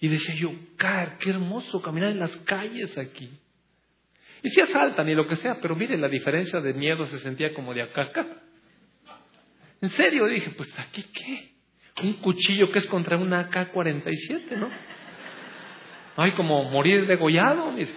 [0.00, 3.30] Y decía yo, car, qué hermoso caminar en las calles aquí.
[4.42, 7.52] Y si asaltan y lo que sea, pero mire, la diferencia de miedo se sentía
[7.52, 8.26] como de acá acá.
[9.80, 11.52] En serio, dije, pues aquí qué?
[12.02, 14.70] Un cuchillo que es contra una AK-47, ¿no?
[16.16, 17.70] Ay, como morir degollado.
[17.72, 17.90] Mire.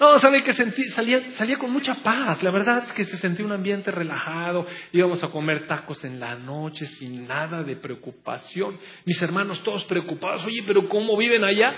[0.00, 0.82] No, ¿sabe que sentí?
[0.90, 2.42] Salía, salía con mucha paz.
[2.42, 4.66] La verdad es que se sentía un ambiente relajado.
[4.90, 8.80] Íbamos a comer tacos en la noche sin nada de preocupación.
[9.04, 10.44] Mis hermanos todos preocupados.
[10.44, 11.76] Oye, pero ¿cómo viven allá?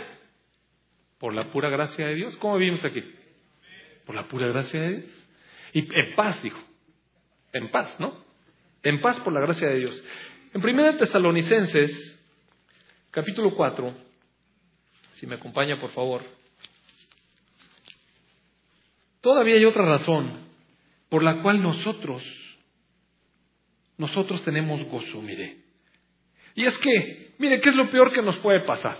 [1.18, 2.36] Por la pura gracia de Dios.
[2.36, 3.04] ¿Cómo vivimos aquí?
[4.06, 5.28] Por la pura gracia de Dios.
[5.74, 6.58] Y en paz, dijo.
[7.52, 8.23] En paz, ¿no?
[8.84, 10.04] En paz por la gracia de Dios.
[10.52, 12.20] En 1 Tesalonicenses,
[13.10, 13.94] capítulo 4,
[15.14, 16.22] si me acompaña por favor,
[19.22, 20.48] todavía hay otra razón
[21.08, 22.22] por la cual nosotros,
[23.96, 25.62] nosotros tenemos gozo, mire.
[26.54, 28.98] Y es que, mire, ¿qué es lo peor que nos puede pasar?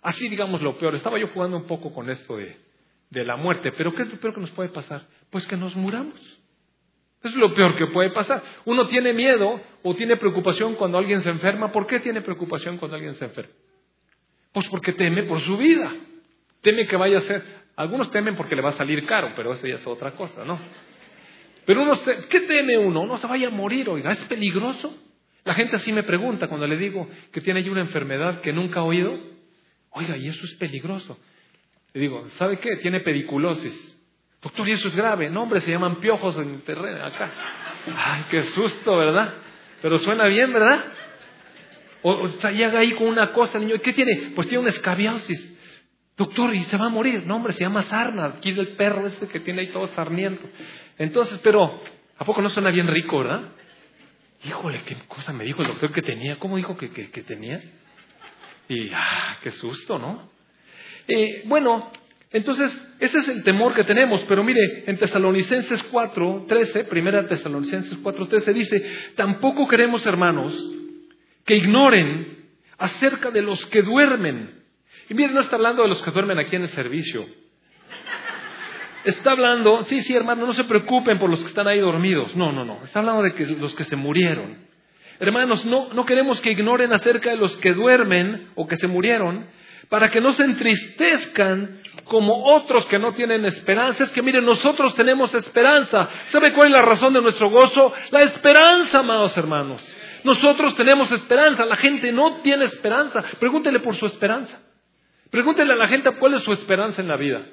[0.00, 0.94] Así digamos lo peor.
[0.94, 2.56] Estaba yo jugando un poco con esto de,
[3.10, 5.08] de la muerte, pero ¿qué es lo peor que nos puede pasar?
[5.30, 6.14] Pues que nos muramos.
[7.22, 8.42] Es lo peor que puede pasar.
[8.64, 11.72] Uno tiene miedo o tiene preocupación cuando alguien se enferma.
[11.72, 13.52] ¿Por qué tiene preocupación cuando alguien se enferma?
[14.52, 15.92] Pues porque teme por su vida.
[16.60, 17.42] Teme que vaya a ser.
[17.76, 20.58] Algunos temen porque le va a salir caro, pero eso ya es otra cosa, ¿no?
[21.66, 21.92] Pero uno,
[22.30, 23.02] ¿qué teme uno?
[23.02, 24.96] Uno se vaya a morir, oiga, ¿es peligroso?
[25.44, 28.80] La gente así me pregunta cuando le digo que tiene ahí una enfermedad que nunca
[28.80, 29.18] ha oído.
[29.90, 31.18] Oiga, y eso es peligroso.
[31.92, 32.76] Le digo, ¿sabe qué?
[32.76, 33.95] Tiene pediculosis.
[34.42, 35.30] Doctor, ¿y eso es grave?
[35.30, 37.32] No, hombre, se llaman piojos en el terreno acá.
[37.96, 39.34] Ay, qué susto, ¿verdad?
[39.82, 40.84] Pero suena bien, ¿verdad?
[42.02, 44.32] O, o llega ahí con una cosa, niño, ¿qué tiene?
[44.34, 45.56] Pues tiene una escabiosis.
[46.16, 47.26] Doctor, y se va a morir.
[47.26, 48.24] No, hombre, se llama sarna.
[48.26, 50.48] Aquí del perro ese que tiene ahí todo sarniento.
[50.98, 51.80] Entonces, pero,
[52.16, 53.52] ¿a poco no suena bien rico, verdad?
[54.44, 56.38] Híjole, qué cosa me dijo el doctor que tenía.
[56.38, 57.62] ¿Cómo dijo que, que, tenía?
[58.68, 60.30] Y, ah, qué susto, ¿no?
[61.06, 61.90] Eh, bueno,
[62.30, 64.22] entonces, ese es el temor que tenemos.
[64.26, 68.84] Pero mire, en Tesalonicenses 4, 13, primera Tesalonicenses 4, 13, dice,
[69.14, 70.52] tampoco queremos, hermanos,
[71.44, 72.46] que ignoren
[72.78, 74.64] acerca de los que duermen.
[75.08, 77.26] Y mire, no está hablando de los que duermen aquí en el servicio.
[79.04, 82.34] Está hablando, sí, sí, hermano, no se preocupen por los que están ahí dormidos.
[82.34, 82.80] No, no, no.
[82.82, 84.66] Está hablando de que los que se murieron.
[85.20, 89.46] Hermanos, no, no queremos que ignoren acerca de los que duermen o que se murieron,
[89.88, 94.04] para que no se entristezcan como otros que no tienen esperanza.
[94.04, 96.08] Es que miren, nosotros tenemos esperanza.
[96.30, 97.92] ¿Sabe cuál es la razón de nuestro gozo?
[98.10, 99.82] La esperanza, amados hermanos.
[100.24, 101.64] Nosotros tenemos esperanza.
[101.64, 103.22] La gente no tiene esperanza.
[103.38, 104.60] Pregúntele por su esperanza.
[105.30, 107.44] Pregúntele a la gente cuál es su esperanza en la vida.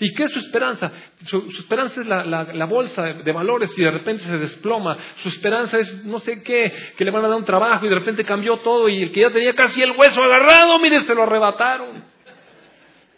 [0.00, 0.92] ¿Y qué es su esperanza?
[1.24, 4.96] Su, esperanza es la, bolsa de, valores y de repente se desploma.
[5.22, 7.96] Su esperanza es no sé qué, que le van a dar un trabajo y de
[7.96, 11.24] repente cambió todo y el que ya tenía casi el hueso agarrado, mire, se lo
[11.24, 12.04] arrebataron.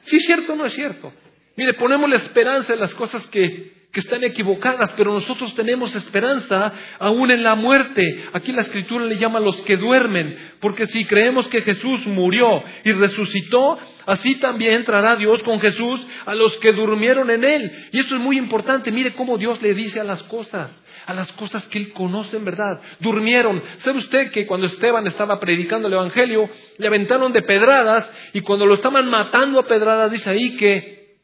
[0.02, 1.12] ¿Sí es cierto o no es cierto?
[1.56, 6.72] Mire, ponemos la esperanza en las cosas que, que están equivocadas, pero nosotros tenemos esperanza
[7.00, 8.24] aún en la muerte.
[8.32, 12.62] Aquí la escritura le llama a los que duermen, porque si creemos que Jesús murió
[12.84, 17.88] y resucitó, así también entrará Dios con Jesús a los que durmieron en él.
[17.90, 20.70] Y esto es muy importante, mire cómo Dios le dice a las cosas,
[21.06, 22.80] a las cosas que él conoce en verdad.
[23.00, 23.60] Durmieron.
[23.78, 26.48] ¿Sabe usted que cuando Esteban estaba predicando el Evangelio,
[26.78, 31.18] le aventaron de pedradas y cuando lo estaban matando a pedradas, dice ahí que,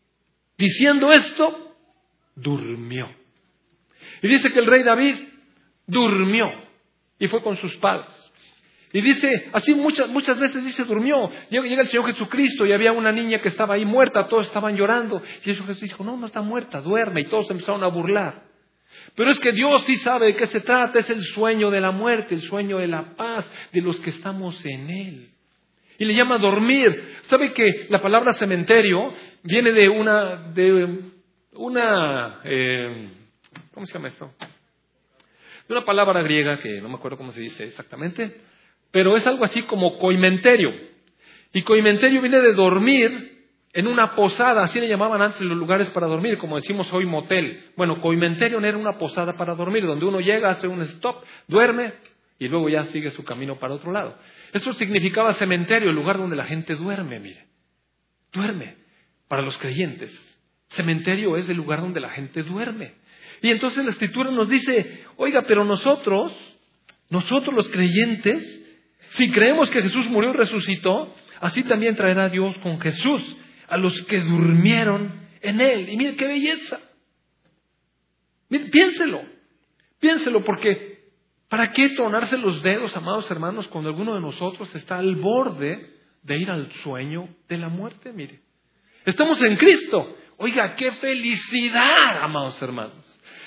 [0.59, 1.66] diciendo esto,
[2.37, 3.09] durmió.
[4.23, 5.17] Y dice que el rey David
[5.87, 6.53] durmió
[7.19, 8.13] y fue con sus padres.
[8.93, 11.31] Y dice, así muchas, muchas veces dice, durmió.
[11.51, 15.23] Llega, el Señor Jesucristo y había una niña que estaba ahí muerta, todos estaban llorando.
[15.41, 17.23] Y Jesús dijo, no, no está muerta, duerme.
[17.23, 18.45] Y todos empezaron a burlar.
[19.15, 21.91] Pero es que Dios sí sabe de qué se trata, es el sueño de la
[21.91, 25.31] muerte, el sueño de la paz, de los que estamos en Él.
[25.99, 27.19] Y le llama dormir.
[27.25, 31.16] ¿Sabe que la palabra cementerio viene de una, de
[31.57, 33.09] una, eh,
[33.73, 34.33] ¿cómo se llama esto?
[35.69, 38.41] De una palabra griega que no me acuerdo cómo se dice exactamente,
[38.91, 40.71] pero es algo así como coimenterio.
[41.53, 43.37] Y coimenterio viene de dormir
[43.73, 47.73] en una posada, así le llamaban antes los lugares para dormir, como decimos hoy motel.
[47.77, 51.93] Bueno, coimenterio era una posada para dormir, donde uno llega, hace un stop, duerme
[52.39, 54.17] y luego ya sigue su camino para otro lado.
[54.53, 57.47] Eso significaba cementerio, el lugar donde la gente duerme, mire.
[58.33, 58.77] Duerme
[59.29, 60.11] para los creyentes.
[60.71, 62.95] Cementerio es el lugar donde la gente duerme.
[63.43, 66.33] Y entonces la escritura nos dice, oiga, pero nosotros,
[67.11, 68.63] nosotros los creyentes,
[69.11, 73.37] si creemos que Jesús murió y resucitó, así también traerá Dios con Jesús
[73.69, 75.89] a los que durmieron en Él.
[75.89, 76.81] Y mire qué belleza.
[78.49, 79.23] piénselo,
[80.01, 81.11] piénselo, porque
[81.49, 85.91] ¿para qué tronarse los dedos, amados hermanos, cuando alguno de nosotros está al borde
[86.23, 88.13] de ir al sueño de la muerte?
[88.13, 88.41] Mire,
[89.05, 90.17] estamos en Cristo.
[90.39, 93.07] Oiga, qué felicidad, amados hermanos.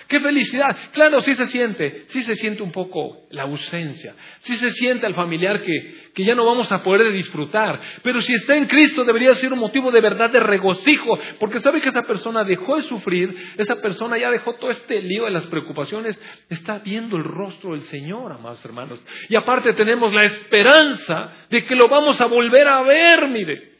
[0.10, 0.75] Qué felicidad.
[0.91, 5.13] Claro, sí se siente, sí se siente un poco la ausencia, sí se siente al
[5.13, 7.80] familiar que, que ya no vamos a poder disfrutar.
[8.02, 11.80] Pero si está en Cristo debería ser un motivo de verdad de regocijo, porque sabe
[11.80, 15.45] que esa persona dejó de sufrir, esa persona ya dejó todo este lío de las
[15.45, 18.99] preocupaciones, está viendo el rostro del Señor, amados hermanos.
[19.30, 23.73] Y aparte tenemos la esperanza de que lo vamos a volver a ver, mire.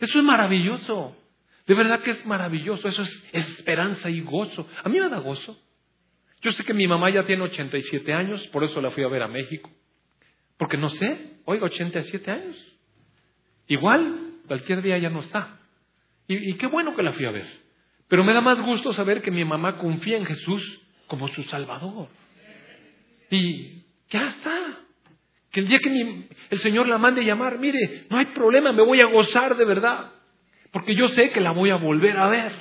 [0.00, 1.14] Eso es maravilloso.
[1.66, 4.66] De verdad que es maravilloso, eso es esperanza y gozo.
[4.82, 5.58] A mí me da gozo.
[6.42, 9.22] Yo sé que mi mamá ya tiene 87 años, por eso la fui a ver
[9.22, 9.70] a México.
[10.56, 12.56] Porque no sé, oiga, 87 años.
[13.68, 15.60] Igual, cualquier día ya no está.
[16.26, 17.46] Y, qué bueno que la fui a ver.
[18.08, 22.08] Pero me da más gusto saber que mi mamá confía en Jesús como su Salvador.
[23.30, 24.78] Y ya está.
[25.50, 29.00] Que el día que el Señor la mande llamar, mire, no hay problema, me voy
[29.00, 30.12] a gozar de verdad.
[30.72, 32.52] Porque yo sé que la voy a volver a ver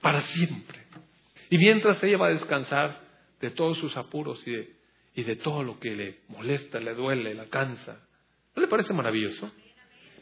[0.00, 0.78] para siempre.
[1.50, 3.00] Y mientras ella va a descansar
[3.40, 4.76] de todos sus apuros y de,
[5.14, 8.00] y de todo lo que le molesta, le duele, la cansa.
[8.54, 9.50] ¿No le parece maravilloso?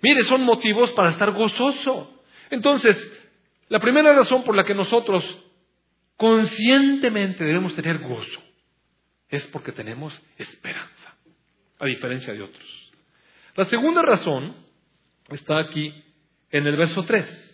[0.00, 2.22] Mire, son motivos para estar gozoso.
[2.50, 2.96] Entonces,
[3.68, 5.24] la primera razón por la que nosotros
[6.16, 8.42] conscientemente debemos tener gozo
[9.28, 11.16] es porque tenemos esperanza,
[11.78, 12.92] a diferencia de otros.
[13.54, 14.56] La segunda razón
[15.28, 15.92] está aquí
[16.50, 17.48] en el verso 3.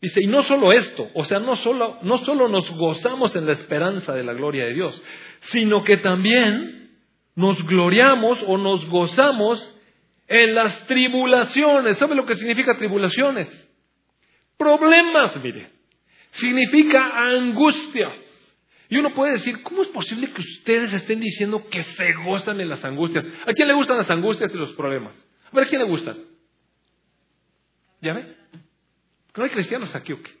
[0.00, 3.52] Dice, y no solo esto, o sea, no solo, no solo nos gozamos en la
[3.52, 5.02] esperanza de la gloria de Dios,
[5.40, 6.92] sino que también
[7.34, 9.76] nos gloriamos o nos gozamos
[10.28, 11.98] en las tribulaciones.
[11.98, 13.48] ¿Sabe lo que significa tribulaciones?
[14.56, 15.70] Problemas, mire.
[16.32, 18.12] Significa angustias.
[18.90, 22.68] Y uno puede decir, ¿cómo es posible que ustedes estén diciendo que se gozan en
[22.68, 23.26] las angustias?
[23.46, 25.12] ¿A quién le gustan las angustias y los problemas?
[25.50, 26.18] A ver, ¿a quién le gustan?
[28.00, 28.36] ¿Ya ve?
[29.36, 30.32] ¿No hay cristianos aquí o qué?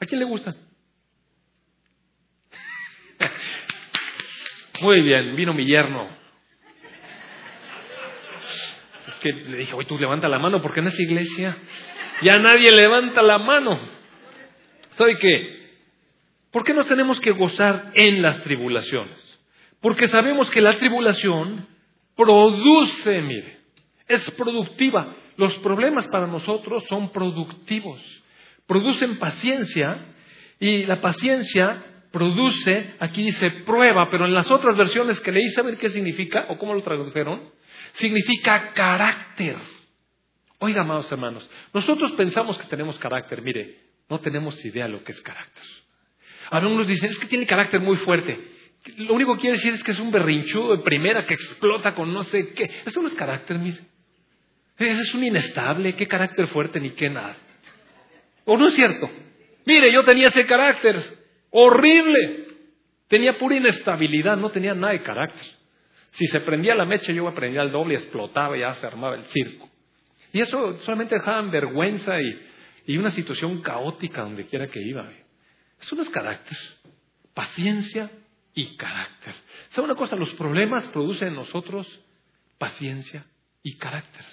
[0.00, 0.56] ¿A quién le gustan?
[4.80, 6.08] Muy bien, vino mi yerno.
[9.08, 11.56] Es que le dije, oye, tú levanta la mano porque en esa iglesia
[12.22, 13.78] ya nadie levanta la mano.
[14.96, 15.56] ¿Sabe qué?
[16.50, 19.18] ¿Por qué nos tenemos que gozar en las tribulaciones?
[19.80, 21.66] Porque sabemos que la tribulación
[22.16, 23.55] produce, mire,
[24.08, 25.16] es productiva.
[25.36, 28.00] Los problemas para nosotros son productivos.
[28.66, 30.14] Producen paciencia
[30.58, 35.76] y la paciencia produce, aquí dice prueba, pero en las otras versiones que leí, ¿saben
[35.76, 37.50] qué significa o cómo lo tradujeron?
[37.92, 39.56] Significa carácter.
[40.58, 43.42] Oiga, amados hermanos, nosotros pensamos que tenemos carácter.
[43.42, 45.64] Mire, no tenemos idea de lo que es carácter.
[46.50, 48.52] Algunos dicen, es que tiene carácter muy fuerte.
[48.98, 52.12] Lo único que quiere decir es que es un berrinchudo de primera que explota con
[52.12, 52.70] no sé qué.
[52.86, 53.80] Eso no es carácter, mire.
[54.78, 57.36] Ese es un inestable, qué carácter fuerte ni qué nada.
[58.44, 59.10] ¿O no es cierto?
[59.64, 61.02] Mire, yo tenía ese carácter
[61.50, 62.46] horrible.
[63.08, 65.44] Tenía pura inestabilidad, no tenía nada de carácter.
[66.12, 69.24] Si se prendía la mecha, yo aprendía al doble, explotaba y ya se armaba el
[69.24, 69.68] circo.
[70.32, 72.46] Y eso solamente dejaba en vergüenza y,
[72.86, 75.10] y una situación caótica donde quiera que iba.
[75.80, 76.56] Eso no es carácter.
[77.34, 78.10] Paciencia
[78.54, 79.34] y carácter.
[79.70, 80.16] ¿Sabe una cosa?
[80.16, 81.86] Los problemas producen en nosotros
[82.58, 83.24] paciencia
[83.62, 84.24] y carácter.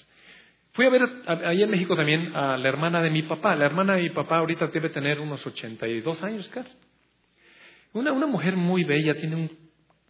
[0.73, 1.01] Fui a ver
[1.45, 3.55] ahí en México también a la hermana de mi papá.
[3.55, 6.75] La hermana de mi papá ahorita debe tener unos 82 años, Carlos.
[7.93, 9.51] Una, una mujer muy bella, tiene un,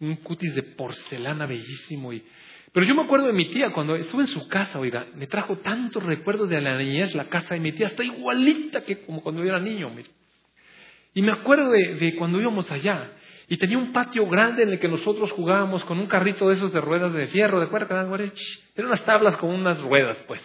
[0.00, 2.24] un cutis de porcelana bellísimo y
[2.74, 5.58] pero yo me acuerdo de mi tía, cuando estuve en su casa, oiga, me trajo
[5.58, 9.44] tantos recuerdos de la niñez, la casa de mi tía, está igualita que como cuando
[9.44, 9.90] yo era niño.
[9.90, 10.10] Mire.
[11.14, 13.12] Y me acuerdo de, cuando íbamos allá,
[13.46, 16.72] y tenía un patio grande en el que nosotros jugábamos con un carrito de esos
[16.72, 18.08] de ruedas de fierro, de cuerda,
[18.74, 20.42] eran unas tablas con unas ruedas, pues.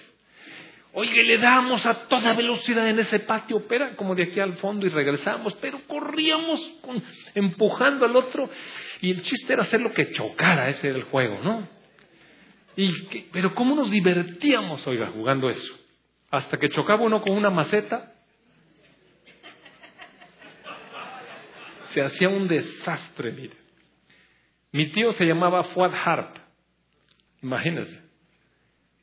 [0.94, 4.88] Oye, le damos a toda velocidad en ese patio, pero como de aquí al fondo
[4.88, 6.60] y regresamos, pero corríamos
[7.36, 8.50] empujando al otro.
[9.02, 11.80] Y el chiste era hacer lo que chocara, ese era el juego, ¿no?
[13.34, 15.76] pero ¿cómo nos divertíamos, oiga, jugando eso?
[16.32, 18.14] Hasta que chocaba uno con una maceta,
[21.94, 23.58] se hacía un desastre, mire.
[24.72, 26.38] Mi tío se llamaba Fuad Harp,
[27.42, 28.09] imagínense.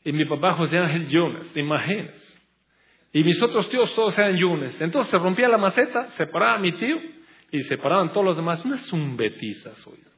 [0.06, 2.38] Y mi papá José Ángel Yunes, imagínense.
[3.12, 4.80] Y mis otros tíos todos eran Yunes.
[4.80, 6.96] Entonces se rompía la maceta, se paraba mi tío
[7.50, 8.64] y se paraban todos los demás.
[8.64, 10.08] Unas zumbetizas, oiga.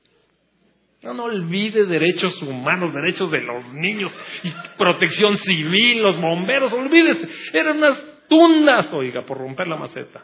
[1.04, 7.26] No, no olvide derechos humanos, derechos de los niños y protección civil, los bomberos, olvídese.
[7.54, 10.22] Eran unas tundas, oiga, por romper la maceta.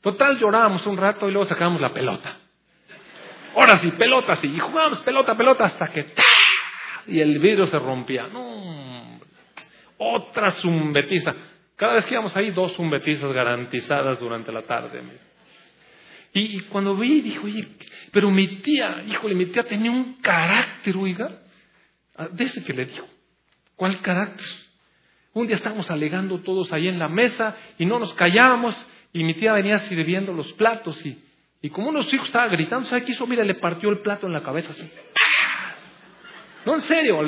[0.00, 2.38] Total, llorábamos un rato y luego sacábamos la pelota.
[3.54, 4.48] Ahora sí, pelota sí.
[4.48, 6.12] Y jugábamos pelota, pelota hasta que.
[7.10, 8.28] Y el vidrio se rompía.
[8.28, 9.20] No,
[9.98, 11.34] otra zumbetiza.
[11.76, 15.02] Cada vez que íbamos ahí, dos zumbetizas garantizadas durante la tarde.
[16.32, 17.68] Y, cuando vi, dije, oye,
[18.12, 21.40] pero mi tía, híjole, mi tía tenía un carácter, oiga,
[22.16, 23.06] ah, de ese que le dijo.
[23.74, 24.46] ¿Cuál carácter?
[25.32, 28.76] Un día estábamos alegando todos ahí en la mesa y no nos callábamos
[29.12, 31.18] y mi tía venía sirviendo los platos y,
[31.62, 33.26] y como unos hijos estaba gritando, ¿sabe qué hizo?
[33.26, 34.90] Mira, le partió el plato en la cabeza así.
[36.66, 37.20] No, en serio,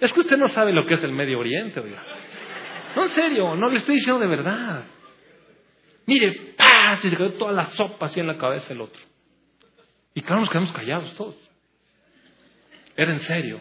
[0.00, 2.02] es que usted no sabe lo que es el Medio Oriente, oiga.
[2.94, 4.84] No, en serio, no le estoy diciendo de verdad.
[6.06, 6.96] Mire, ¡pah!
[6.98, 9.02] Se quedó toda la sopa así en la cabeza el otro.
[10.14, 11.36] Y claro, nos quedamos callados todos.
[12.96, 13.60] era en serio.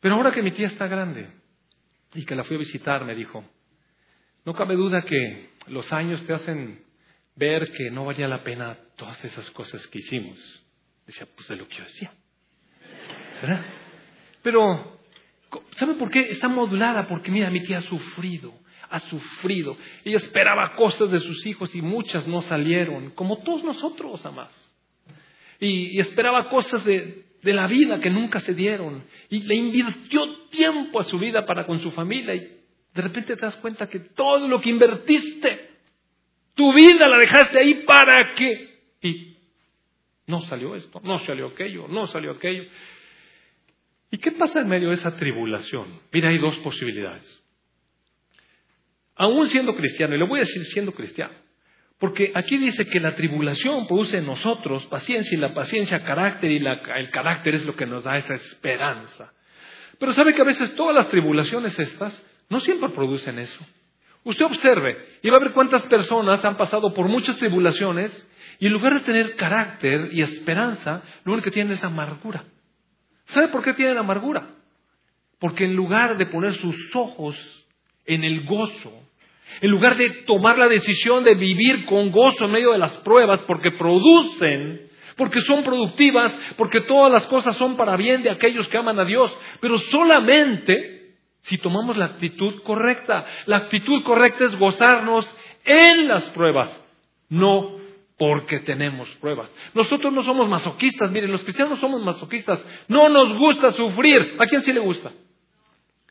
[0.00, 1.28] Pero ahora que mi tía está grande
[2.14, 3.44] y que la fui a visitar, me dijo,
[4.44, 6.84] no cabe duda que los años te hacen
[7.34, 10.38] ver que no valía la pena todas esas cosas que hicimos.
[11.06, 12.12] Decía, pues de lo que yo decía.
[13.42, 13.64] ¿Verdad?
[14.42, 14.98] Pero,
[15.72, 16.20] ¿sabe por qué?
[16.30, 18.52] Está modulada porque, mira, mi tía ha sufrido,
[18.90, 19.76] ha sufrido.
[20.04, 24.74] Ella esperaba cosas de sus hijos y muchas no salieron, como todos nosotros, más.
[25.60, 29.04] Y, esperaba cosas de, de la vida que nunca se dieron.
[29.28, 32.34] Y le invirtió tiempo a su vida para con su familia.
[32.34, 32.58] Y
[32.94, 35.68] de repente te das cuenta que todo lo que invertiste,
[36.54, 38.78] tu vida la dejaste ahí para qué.
[39.02, 39.36] Y
[40.26, 42.64] no salió esto, no salió aquello, no salió aquello.
[44.10, 46.00] ¿Y qué pasa en medio de esa tribulación?
[46.12, 47.42] Mira, hay dos posibilidades.
[49.16, 51.34] Aún siendo cristiano, y le voy a decir siendo cristiano,
[51.98, 56.64] porque aquí dice que la tribulación produce en nosotros paciencia y la paciencia carácter y
[56.64, 59.32] el carácter es lo que nos da esa esperanza.
[59.98, 63.66] Pero sabe que a veces todas las tribulaciones estas no siempre producen eso.
[64.22, 68.28] Usted observe y va a ver cuántas personas han pasado por muchas tribulaciones
[68.60, 72.44] y en lugar de tener carácter y esperanza, lo único que tienen es amargura.
[73.28, 74.54] ¿Sabe por qué tienen amargura?
[75.38, 77.36] Porque en lugar de poner sus ojos
[78.06, 78.92] en el gozo,
[79.60, 83.40] en lugar de tomar la decisión de vivir con gozo en medio de las pruebas,
[83.40, 88.78] porque producen, porque son productivas, porque todas las cosas son para bien de aquellos que
[88.78, 93.26] aman a Dios, pero solamente si tomamos la actitud correcta.
[93.46, 95.26] La actitud correcta es gozarnos
[95.64, 96.70] en las pruebas,
[97.28, 97.77] no
[98.18, 99.48] porque tenemos pruebas.
[99.74, 102.64] Nosotros no somos masoquistas, miren, los cristianos somos masoquistas.
[102.88, 104.36] No nos gusta sufrir.
[104.38, 105.12] ¿A quién sí le gusta?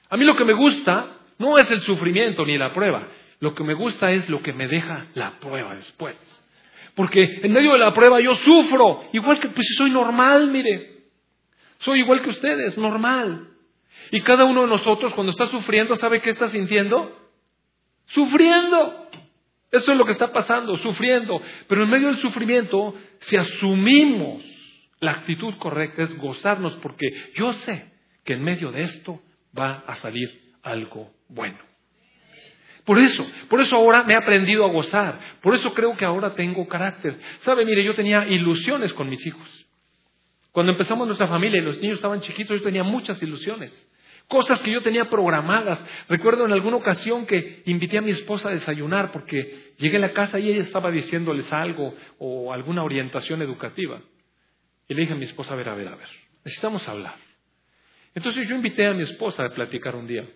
[0.09, 3.07] A mí lo que me gusta no es el sufrimiento ni la prueba.
[3.41, 6.15] Lo que me gusta es lo que me deja la prueba después.
[6.95, 10.97] Porque en medio de la prueba yo sufro, igual que pues soy normal, mire.
[11.79, 13.49] Soy igual que ustedes, normal.
[14.11, 17.15] Y cada uno de nosotros cuando está sufriendo, ¿sabe qué está sintiendo?
[18.07, 19.06] Sufriendo.
[19.71, 21.41] Eso es lo que está pasando, sufriendo.
[21.67, 24.43] Pero en medio del sufrimiento, si asumimos
[24.99, 27.91] la actitud correcta, es gozarnos, porque yo sé
[28.23, 29.21] que en medio de esto
[29.57, 30.29] va a salir
[30.63, 31.57] algo bueno.
[32.85, 35.19] Por eso, por eso ahora me he aprendido a gozar.
[35.41, 37.19] Por eso creo que ahora tengo carácter.
[37.41, 39.65] Sabe, mire, yo tenía ilusiones con mis hijos.
[40.53, 43.73] Cuando empezamos nuestra familia y los niños estaban chiquitos, yo tenía muchas ilusiones.
[44.27, 45.83] Cosas que yo tenía programadas.
[46.09, 50.13] Recuerdo en alguna ocasión que invité a mi esposa a desayunar porque llegué a la
[50.13, 54.01] casa y ella estaba diciéndoles algo o alguna orientación educativa.
[54.89, 56.09] Y le dije a mi esposa, a ver, a ver, a ver,
[56.43, 57.15] necesitamos hablar.
[58.15, 60.27] Entonces yo invité a mi esposa a platicar un día.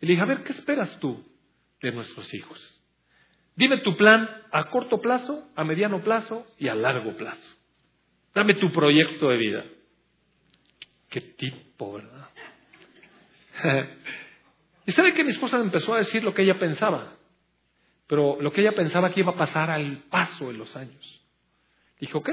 [0.00, 1.22] Y le dije, a ver, ¿qué esperas tú
[1.82, 2.76] de nuestros hijos?
[3.54, 7.56] Dime tu plan a corto plazo, a mediano plazo y a largo plazo.
[8.34, 9.64] Dame tu proyecto de vida.
[11.08, 12.28] Qué tipo, ¿verdad?
[14.86, 17.16] y sabe que mi esposa empezó a decir lo que ella pensaba,
[18.06, 21.22] pero lo que ella pensaba que iba a pasar al paso de los años.
[21.98, 22.30] Dije, ok,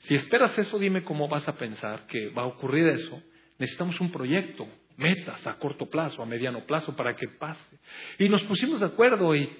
[0.00, 3.22] si esperas eso, dime cómo vas a pensar que va a ocurrir eso.
[3.58, 7.78] Necesitamos un proyecto, metas a corto plazo, a mediano plazo, para que pase.
[8.18, 9.50] Y nos pusimos de acuerdo y,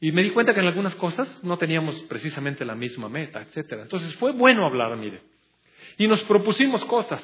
[0.00, 3.82] y me di cuenta que en algunas cosas no teníamos precisamente la misma meta, etcétera.
[3.82, 5.20] Entonces fue bueno hablar, mire.
[5.98, 7.22] Y nos propusimos cosas.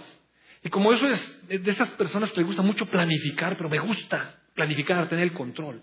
[0.64, 4.38] Y como eso es de esas personas que les gusta mucho planificar, pero me gusta
[4.54, 5.82] planificar, tener el control.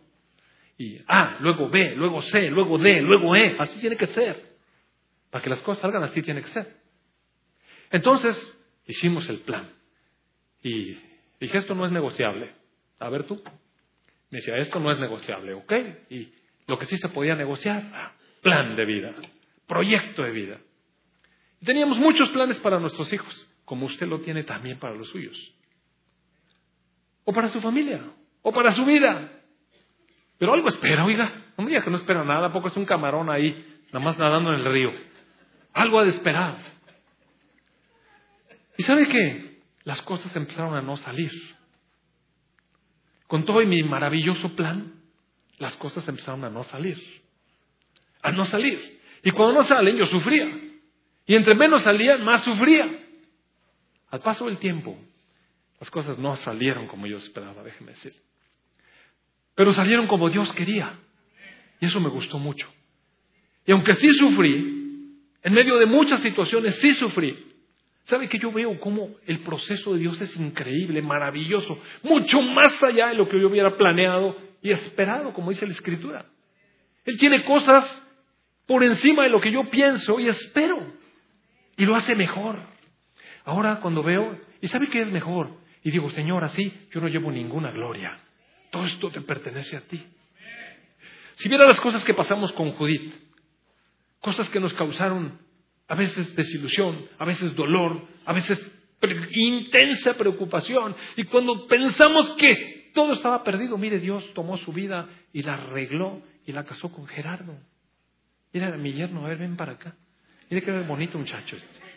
[0.78, 3.58] Y A, luego B, luego C, luego D, luego E.
[3.60, 4.58] Así tiene que ser.
[5.30, 6.78] Para que las cosas salgan así tiene que ser.
[7.92, 8.38] Entonces,
[8.88, 9.70] hicimos el plan.
[10.64, 10.98] Y
[11.40, 12.54] dije, esto no es negociable.
[13.00, 13.42] A ver tú.
[14.30, 15.74] Me decía, esto no es negociable, ¿ok?
[16.10, 16.32] Y
[16.68, 19.14] lo que sí se podía negociar, ah, plan de vida,
[19.68, 20.58] proyecto de vida.
[21.66, 25.38] Teníamos muchos planes para nuestros hijos como usted lo tiene también para los suyos.
[27.24, 28.02] O para su familia,
[28.42, 29.32] o para su vida.
[30.40, 31.32] Pero algo espera, oiga.
[31.56, 34.52] No me diga que no espera nada, poco es un camarón ahí, nada más nadando
[34.52, 34.92] en el río.
[35.72, 36.58] Algo ha de esperar.
[38.76, 39.60] ¿Y sabe qué?
[39.84, 41.32] Las cosas empezaron a no salir.
[43.28, 44.96] Con todo y mi maravilloso plan,
[45.60, 46.98] las cosas empezaron a no salir.
[48.24, 49.00] A no salir.
[49.24, 50.60] Y cuando no salen, yo sufría.
[51.28, 53.06] Y entre menos salían, más sufría.
[54.12, 54.98] Al paso del tiempo,
[55.80, 58.14] las cosas no salieron como yo esperaba, déjeme decir.
[59.56, 61.00] Pero salieron como Dios quería.
[61.80, 62.68] Y eso me gustó mucho.
[63.66, 64.80] Y aunque sí sufrí,
[65.42, 67.38] en medio de muchas situaciones sí sufrí,
[68.06, 73.10] ¿sabe que yo veo cómo el proceso de Dios es increíble, maravilloso, mucho más allá
[73.10, 76.26] de lo que yo hubiera planeado y esperado, como dice la Escritura?
[77.06, 78.04] Él tiene cosas
[78.66, 80.94] por encima de lo que yo pienso y espero.
[81.78, 82.60] Y lo hace mejor.
[83.50, 85.50] Ahora cuando veo, ¿y sabe qué es mejor?
[85.84, 88.16] Y digo, Señor, así yo no llevo ninguna gloria.
[88.70, 90.06] Todo esto te pertenece a ti.
[91.38, 93.12] Si viera las cosas que pasamos con Judith,
[94.22, 95.40] cosas que nos causaron
[95.88, 98.60] a veces desilusión, a veces dolor, a veces
[99.32, 105.42] intensa preocupación, y cuando pensamos que todo estaba perdido, mire, Dios tomó su vida y
[105.42, 107.58] la arregló y la casó con Gerardo.
[108.54, 109.96] Mira, mi yerno, a ver, ven para acá.
[110.52, 111.89] Mire qué bonito muchacho este.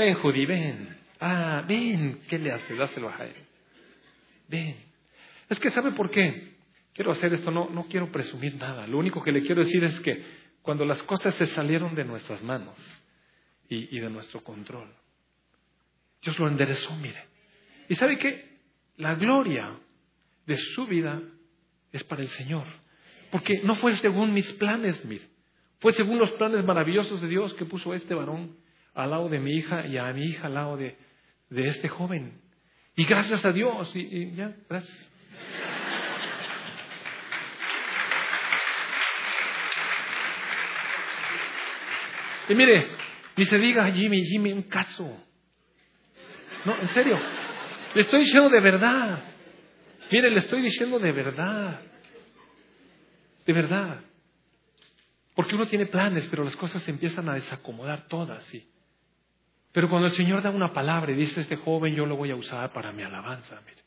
[0.00, 0.96] Ven, Judy, ven.
[1.20, 2.22] Ah, ven.
[2.26, 2.74] ¿Qué le hace?
[2.74, 3.34] Dáselo a él.
[4.48, 4.76] Ven.
[5.50, 6.54] Es que, ¿sabe por qué?
[6.94, 8.86] Quiero hacer esto, no, no quiero presumir nada.
[8.86, 10.24] Lo único que le quiero decir es que
[10.62, 12.76] cuando las cosas se salieron de nuestras manos
[13.68, 14.88] y, y de nuestro control,
[16.22, 17.22] Dios lo enderezó, mire.
[17.86, 18.56] ¿Y sabe qué?
[18.96, 19.78] La gloria
[20.46, 21.20] de su vida
[21.92, 22.66] es para el Señor.
[23.30, 25.28] Porque no fue según mis planes, mire.
[25.78, 28.56] Fue según los planes maravillosos de Dios que puso este varón
[28.94, 30.96] al lado de mi hija y a mi hija al lado de,
[31.48, 32.40] de este joven.
[32.96, 35.10] Y gracias a Dios, y, ya, gracias.
[42.48, 42.88] Y mire,
[43.36, 45.04] ni se diga Jimmy, Jimmy, un caso.
[46.64, 47.18] No, en serio.
[47.94, 49.24] Le estoy diciendo de verdad.
[50.10, 51.80] Mire, le estoy diciendo de verdad.
[53.46, 54.00] De verdad.
[55.34, 58.69] Porque uno tiene planes, pero las cosas se empiezan a desacomodar todas, sí.
[59.72, 62.36] Pero cuando el Señor da una palabra y dice, este joven yo lo voy a
[62.36, 63.82] usar para mi alabanza, mire.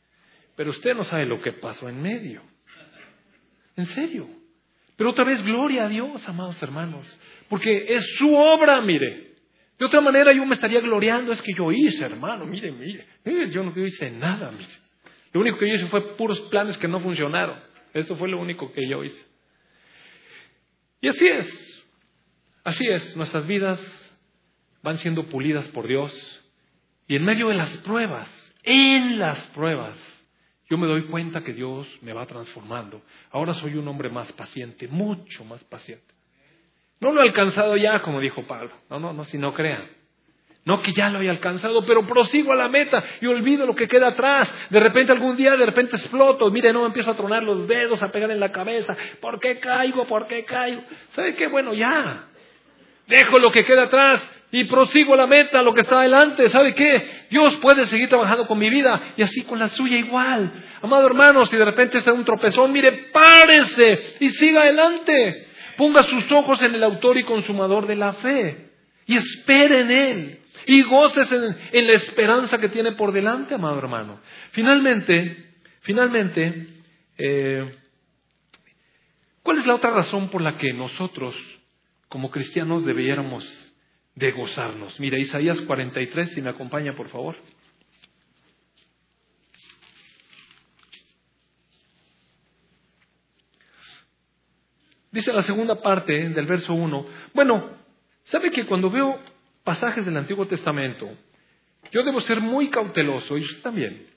[0.55, 2.41] Pero usted no sabe lo que pasó en medio.
[3.75, 4.27] En serio.
[4.95, 7.19] Pero otra vez, gloria a Dios, amados hermanos.
[7.49, 9.33] Porque es su obra, mire.
[9.77, 13.05] De otra manera yo me estaría gloriando, es que yo hice, hermano, mire, mire.
[13.49, 14.69] yo no hice nada, mire.
[15.33, 17.59] Lo único que yo hice fue puros planes que no funcionaron.
[17.93, 19.25] Eso fue lo único que yo hice.
[21.01, 21.85] Y así es.
[22.63, 23.17] Así es.
[23.17, 23.79] Nuestras vidas
[24.83, 26.11] van siendo pulidas por Dios.
[27.07, 28.29] Y en medio de las pruebas,
[28.63, 29.97] en las pruebas,
[30.69, 33.01] yo me doy cuenta que Dios me va transformando.
[33.31, 36.13] Ahora soy un hombre más paciente, mucho más paciente.
[36.99, 38.71] No lo he alcanzado ya, como dijo Pablo.
[38.89, 39.89] No, no, no, si no crean.
[40.65, 43.89] No que ya lo haya alcanzado, pero prosigo a la meta y olvido lo que
[43.89, 44.49] queda atrás.
[44.69, 46.49] De repente algún día, de repente exploto.
[46.49, 48.95] Mire, no, empiezo a tronar los dedos, a pegar en la cabeza.
[49.19, 50.07] ¿Por qué caigo?
[50.07, 50.81] ¿Por qué caigo?
[51.09, 51.47] ¿Sabe qué?
[51.47, 52.29] Bueno, ya.
[53.07, 54.21] Dejo lo que queda atrás
[54.53, 56.47] y prosigo la meta, lo que está adelante.
[56.51, 57.25] ¿Sabe qué?
[57.31, 60.53] Dios puede seguir trabajando con mi vida y así con la suya igual.
[60.79, 65.47] Amado hermano, si de repente está un tropezón, mire, párese y siga adelante.
[65.75, 68.69] Ponga sus ojos en el autor y consumador de la fe
[69.07, 74.19] y espere en él y goces en, la esperanza que tiene por delante, amado hermano.
[74.51, 76.67] Finalmente, finalmente,
[77.17, 77.75] eh,
[79.41, 81.35] ¿cuál es la otra razón por la que nosotros,
[82.07, 83.43] como cristianos, debiéramos
[84.15, 84.99] de gozarnos?
[84.99, 87.35] Mira, Isaías 43, si me acompaña, por favor.
[95.11, 97.05] Dice la segunda parte del verso 1,
[97.35, 97.69] bueno,
[98.23, 99.19] ¿sabe que cuando veo
[99.63, 101.07] pasajes del Antiguo Testamento,
[101.91, 104.07] yo debo ser muy cauteloso, y usted también,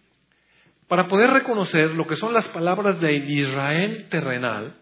[0.88, 4.74] para poder reconocer lo que son las palabras del Israel terrenal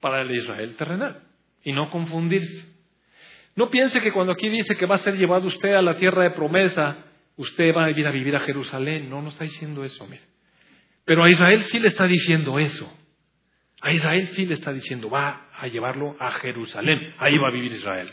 [0.00, 1.22] para el Israel terrenal,
[1.62, 2.73] y no confundirse.
[3.56, 6.24] No piense que cuando aquí dice que va a ser llevado usted a la tierra
[6.24, 6.96] de promesa,
[7.36, 9.08] usted va a ir a vivir a Jerusalén.
[9.08, 10.22] No, no está diciendo eso, mire.
[11.04, 12.92] Pero a Israel sí le está diciendo eso.
[13.80, 17.14] A Israel sí le está diciendo, va a llevarlo a Jerusalén.
[17.18, 18.10] Ahí va a vivir Israel.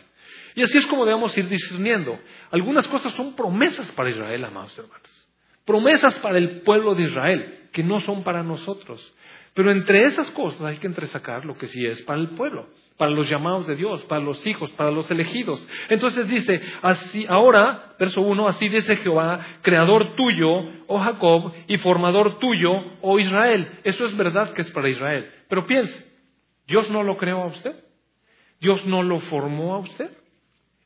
[0.55, 2.19] Y así es como debemos ir discerniendo.
[2.51, 5.29] Algunas cosas son promesas para Israel, amados hermanos.
[5.65, 9.15] Promesas para el pueblo de Israel, que no son para nosotros.
[9.53, 12.69] Pero entre esas cosas hay que entresacar lo que sí es para el pueblo,
[13.01, 15.67] para los llamados de Dios, para los hijos, para los elegidos.
[15.89, 20.47] Entonces dice, así, ahora, verso 1, así dice Jehová, creador tuyo,
[20.85, 22.69] oh Jacob, y formador tuyo,
[23.01, 23.79] oh Israel.
[23.83, 25.31] Eso es verdad que es para Israel.
[25.49, 25.99] Pero piense,
[26.67, 27.73] ¿Dios no lo creó a usted?
[28.59, 30.11] ¿Dios no lo formó a usted?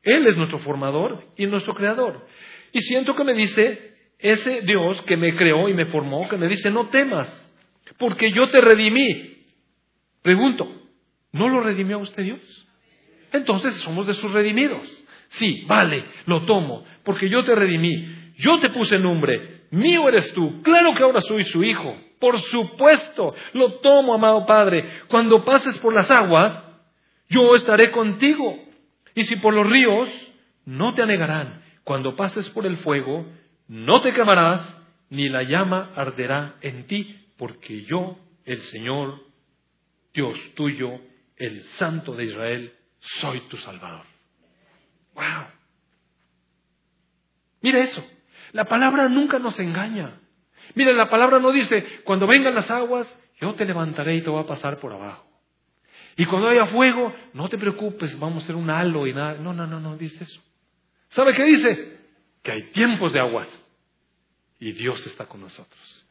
[0.01, 2.25] Él es nuestro formador y nuestro creador.
[2.71, 6.47] Y siento que me dice ese Dios que me creó y me formó, que me
[6.47, 7.27] dice, no temas,
[7.97, 9.35] porque yo te redimí.
[10.21, 10.74] Pregunto,
[11.35, 12.67] ¿no lo redimió a usted Dios?
[13.33, 14.87] Entonces somos de sus redimidos.
[15.31, 18.31] Sí, vale, lo tomo, porque yo te redimí.
[18.37, 20.61] Yo te puse nombre, mío eres tú.
[20.61, 21.97] Claro que ahora soy su hijo.
[22.19, 25.01] Por supuesto, lo tomo, amado Padre.
[25.09, 26.63] Cuando pases por las aguas,
[27.29, 28.57] yo estaré contigo.
[29.13, 30.07] Y si por los ríos,
[30.63, 31.63] no te anegarán.
[31.83, 33.25] Cuando pases por el fuego,
[33.67, 34.61] no te quemarás,
[35.09, 39.19] ni la llama arderá en ti, porque yo, el Señor,
[40.13, 41.01] Dios tuyo,
[41.37, 42.73] el Santo de Israel,
[43.19, 44.05] soy tu Salvador.
[45.13, 45.47] ¡Wow!
[47.61, 48.05] Mire eso.
[48.51, 50.19] La palabra nunca nos engaña.
[50.75, 53.07] Mire, la palabra no dice, cuando vengan las aguas,
[53.39, 55.25] yo te levantaré y te voy a pasar por abajo.
[56.17, 59.35] Y cuando haya fuego, no te preocupes, vamos a hacer un halo y nada.
[59.35, 60.41] No, no, no, no dice eso.
[61.09, 61.97] ¿Sabe qué dice?
[62.41, 63.49] Que hay tiempos de aguas
[64.59, 66.05] y Dios está con nosotros.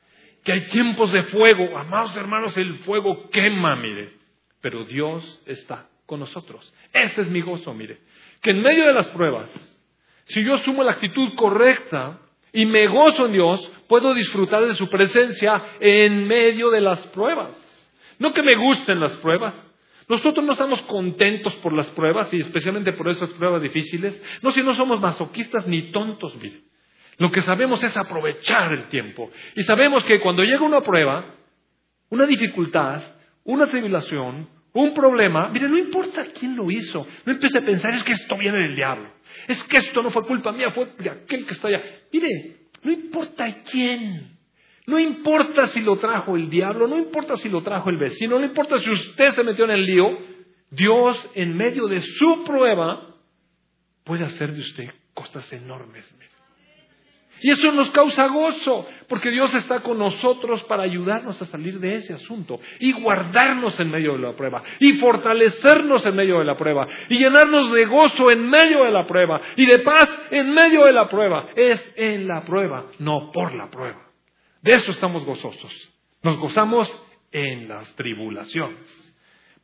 [0.44, 1.78] Que hay tiempos de fuego.
[1.78, 4.23] Amados hermanos, el fuego quema, mire.
[4.64, 6.72] Pero Dios está con nosotros.
[6.90, 7.98] Ese es mi gozo, mire.
[8.40, 9.50] Que en medio de las pruebas,
[10.24, 12.18] si yo asumo la actitud correcta
[12.50, 17.50] y me gozo en Dios, puedo disfrutar de su presencia en medio de las pruebas.
[18.18, 19.52] No que me gusten las pruebas,
[20.08, 24.18] nosotros no estamos contentos por las pruebas y especialmente por esas pruebas difíciles.
[24.40, 26.62] No, si no somos masoquistas ni tontos, mire.
[27.18, 29.30] Lo que sabemos es aprovechar el tiempo.
[29.56, 31.34] Y sabemos que cuando llega una prueba,
[32.08, 33.02] una dificultad,
[33.44, 38.02] una tribulación, un problema, mire, no importa quién lo hizo, no empiece a pensar, es
[38.02, 39.08] que esto viene del diablo,
[39.46, 41.82] es que esto no fue culpa mía, fue de aquel que está allá.
[42.12, 44.36] Mire, no importa quién,
[44.86, 48.44] no importa si lo trajo el diablo, no importa si lo trajo el vecino, no
[48.44, 50.18] importa si usted se metió en el lío,
[50.70, 53.14] Dios en medio de su prueba
[54.02, 56.12] puede hacer de usted cosas enormes.
[57.44, 61.96] Y eso nos causa gozo, porque Dios está con nosotros para ayudarnos a salir de
[61.96, 66.56] ese asunto y guardarnos en medio de la prueba y fortalecernos en medio de la
[66.56, 70.86] prueba y llenarnos de gozo en medio de la prueba y de paz en medio
[70.86, 71.48] de la prueba.
[71.54, 74.00] Es en la prueba, no por la prueba.
[74.62, 75.92] De eso estamos gozosos.
[76.22, 76.90] Nos gozamos
[77.30, 79.14] en las tribulaciones,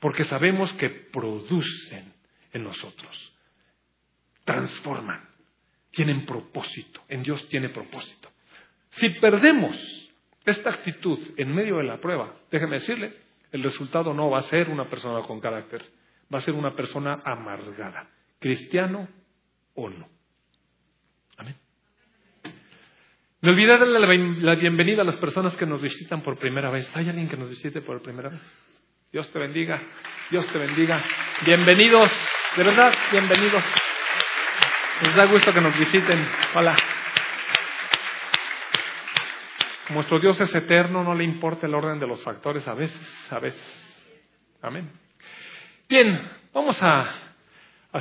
[0.00, 2.12] porque sabemos que producen
[2.52, 3.32] en nosotros,
[4.44, 5.29] transforman,
[5.90, 7.02] tienen propósito.
[7.08, 8.28] En Dios tiene propósito.
[8.90, 9.76] Si perdemos
[10.44, 13.14] esta actitud en medio de la prueba, déjeme decirle,
[13.52, 15.84] el resultado no va a ser una persona con carácter,
[16.32, 19.08] va a ser una persona amargada, cristiano
[19.74, 20.08] o no.
[21.36, 21.56] Amén.
[23.40, 23.98] Me olvidé darle
[24.40, 26.90] la bienvenida a las personas que nos visitan por primera vez.
[26.94, 28.40] ¿Hay alguien que nos visite por primera vez?
[29.12, 29.82] Dios te bendiga,
[30.30, 31.04] Dios te bendiga.
[31.44, 32.12] Bienvenidos,
[32.56, 33.64] de verdad, bienvenidos.
[35.02, 36.28] Nos da gusto que nos visiten.
[36.54, 36.74] Hola.
[39.88, 43.38] Nuestro Dios es eterno, no le importa el orden de los factores a veces, a
[43.38, 44.06] veces.
[44.60, 44.92] Amén.
[45.88, 46.20] Bien,
[46.52, 47.14] vamos a,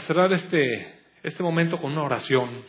[0.08, 2.66] cerrar este, este momento con una oración.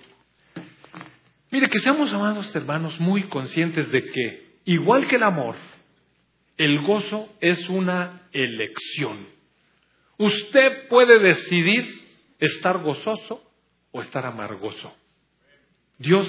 [1.51, 5.57] Mire, que seamos amados hermanos muy conscientes de que, igual que el amor,
[6.57, 9.27] el gozo es una elección.
[10.19, 12.01] Usted puede decidir
[12.39, 13.50] estar gozoso
[13.93, 14.95] o estar amargoso.
[15.99, 16.29] Dios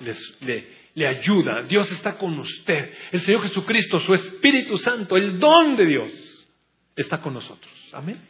[0.00, 2.92] le, le ayuda, Dios está con usted.
[3.12, 6.48] El Señor Jesucristo, su Espíritu Santo, el don de Dios,
[6.96, 7.72] está con nosotros.
[7.92, 8.20] Amén.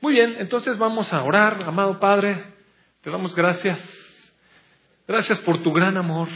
[0.00, 2.44] Muy bien, entonces vamos a orar, amado Padre,
[3.00, 4.06] te damos gracias
[5.06, 6.28] Gracias por tu gran amor.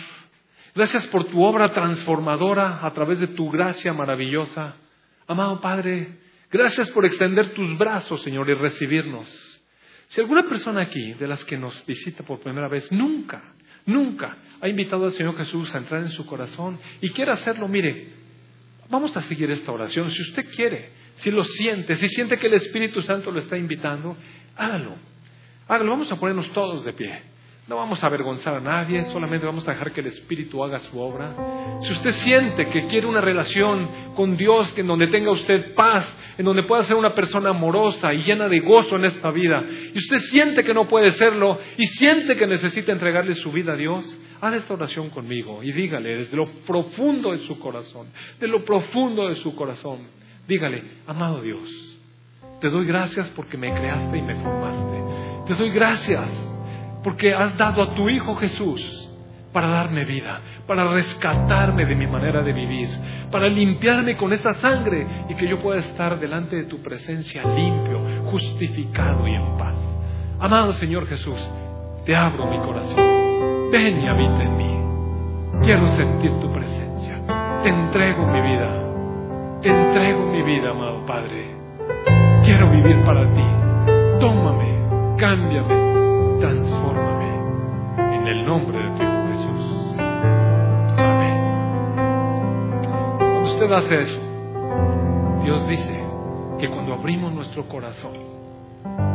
[0.75, 4.77] Gracias por tu obra transformadora a través de tu gracia maravillosa.
[5.27, 6.19] Amado Padre,
[6.51, 9.50] gracias por extender tus brazos, Señor, y recibirnos.
[10.11, 13.55] Si alguna persona aquí, de las que nos visita por primera vez, nunca,
[13.87, 18.09] nunca ha invitado al Señor Jesús a entrar en su corazón y quiere hacerlo, mire,
[18.89, 20.11] vamos a seguir esta oración.
[20.11, 24.17] Si usted quiere, si lo siente, si siente que el Espíritu Santo lo está invitando,
[24.57, 24.97] hágalo.
[25.69, 27.23] Hágalo, vamos a ponernos todos de pie.
[27.71, 30.99] No vamos a avergonzar a nadie, solamente vamos a dejar que el Espíritu haga su
[30.99, 31.37] obra.
[31.83, 36.05] Si usted siente que quiere una relación con Dios, en donde tenga usted paz,
[36.37, 39.65] en donde pueda ser una persona amorosa y llena de gozo en esta vida,
[39.95, 43.77] y usted siente que no puede serlo y siente que necesita entregarle su vida a
[43.77, 48.09] Dios, haga esta oración conmigo y dígale desde lo profundo de su corazón,
[48.41, 50.09] de lo profundo de su corazón,
[50.49, 51.69] dígale, amado Dios,
[52.61, 55.45] te doy gracias porque me creaste y me formaste.
[55.47, 56.50] Te doy gracias
[57.03, 59.11] porque has dado a tu Hijo Jesús
[59.53, 62.89] para darme vida, para rescatarme de mi manera de vivir,
[63.31, 68.25] para limpiarme con esa sangre y que yo pueda estar delante de tu presencia limpio,
[68.31, 69.75] justificado y en paz.
[70.39, 71.39] Amado Señor Jesús,
[72.07, 73.71] te abro mi corazón.
[73.71, 75.65] Ven y habita en mí.
[75.65, 77.19] Quiero sentir tu presencia.
[77.63, 79.61] Te entrego mi vida.
[79.63, 81.55] Te entrego mi vida, amado Padre.
[82.45, 83.45] Quiero vivir para ti.
[84.19, 85.90] Tómame, cámbiame,
[86.41, 89.95] transfórmame en el nombre de tu Hijo Jesús.
[90.97, 91.37] Amén.
[93.45, 94.21] Usted hace eso,
[95.45, 96.03] Dios dice
[96.59, 98.15] que cuando abrimos nuestro corazón,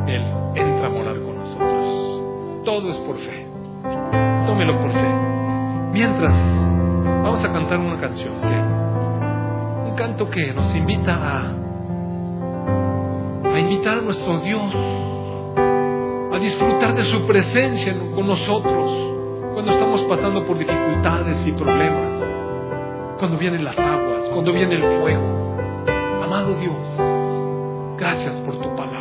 [0.07, 0.23] Él
[0.55, 2.63] entra a morar con nosotros.
[2.63, 3.47] Todo es por fe.
[4.45, 5.13] Tómelo por fe.
[5.93, 6.37] Mientras,
[7.23, 8.33] vamos a cantar una canción,
[9.85, 11.53] un canto que nos invita a,
[13.51, 15.14] a invitar a nuestro Dios
[16.35, 19.13] a disfrutar de su presencia con nosotros.
[19.53, 22.21] cuando estamos pasando por dificultades y problemas,
[23.17, 25.55] cuando vienen las aguas, cuando viene el fuego.
[26.25, 28.94] Amado Dios, gracias por tu palabra.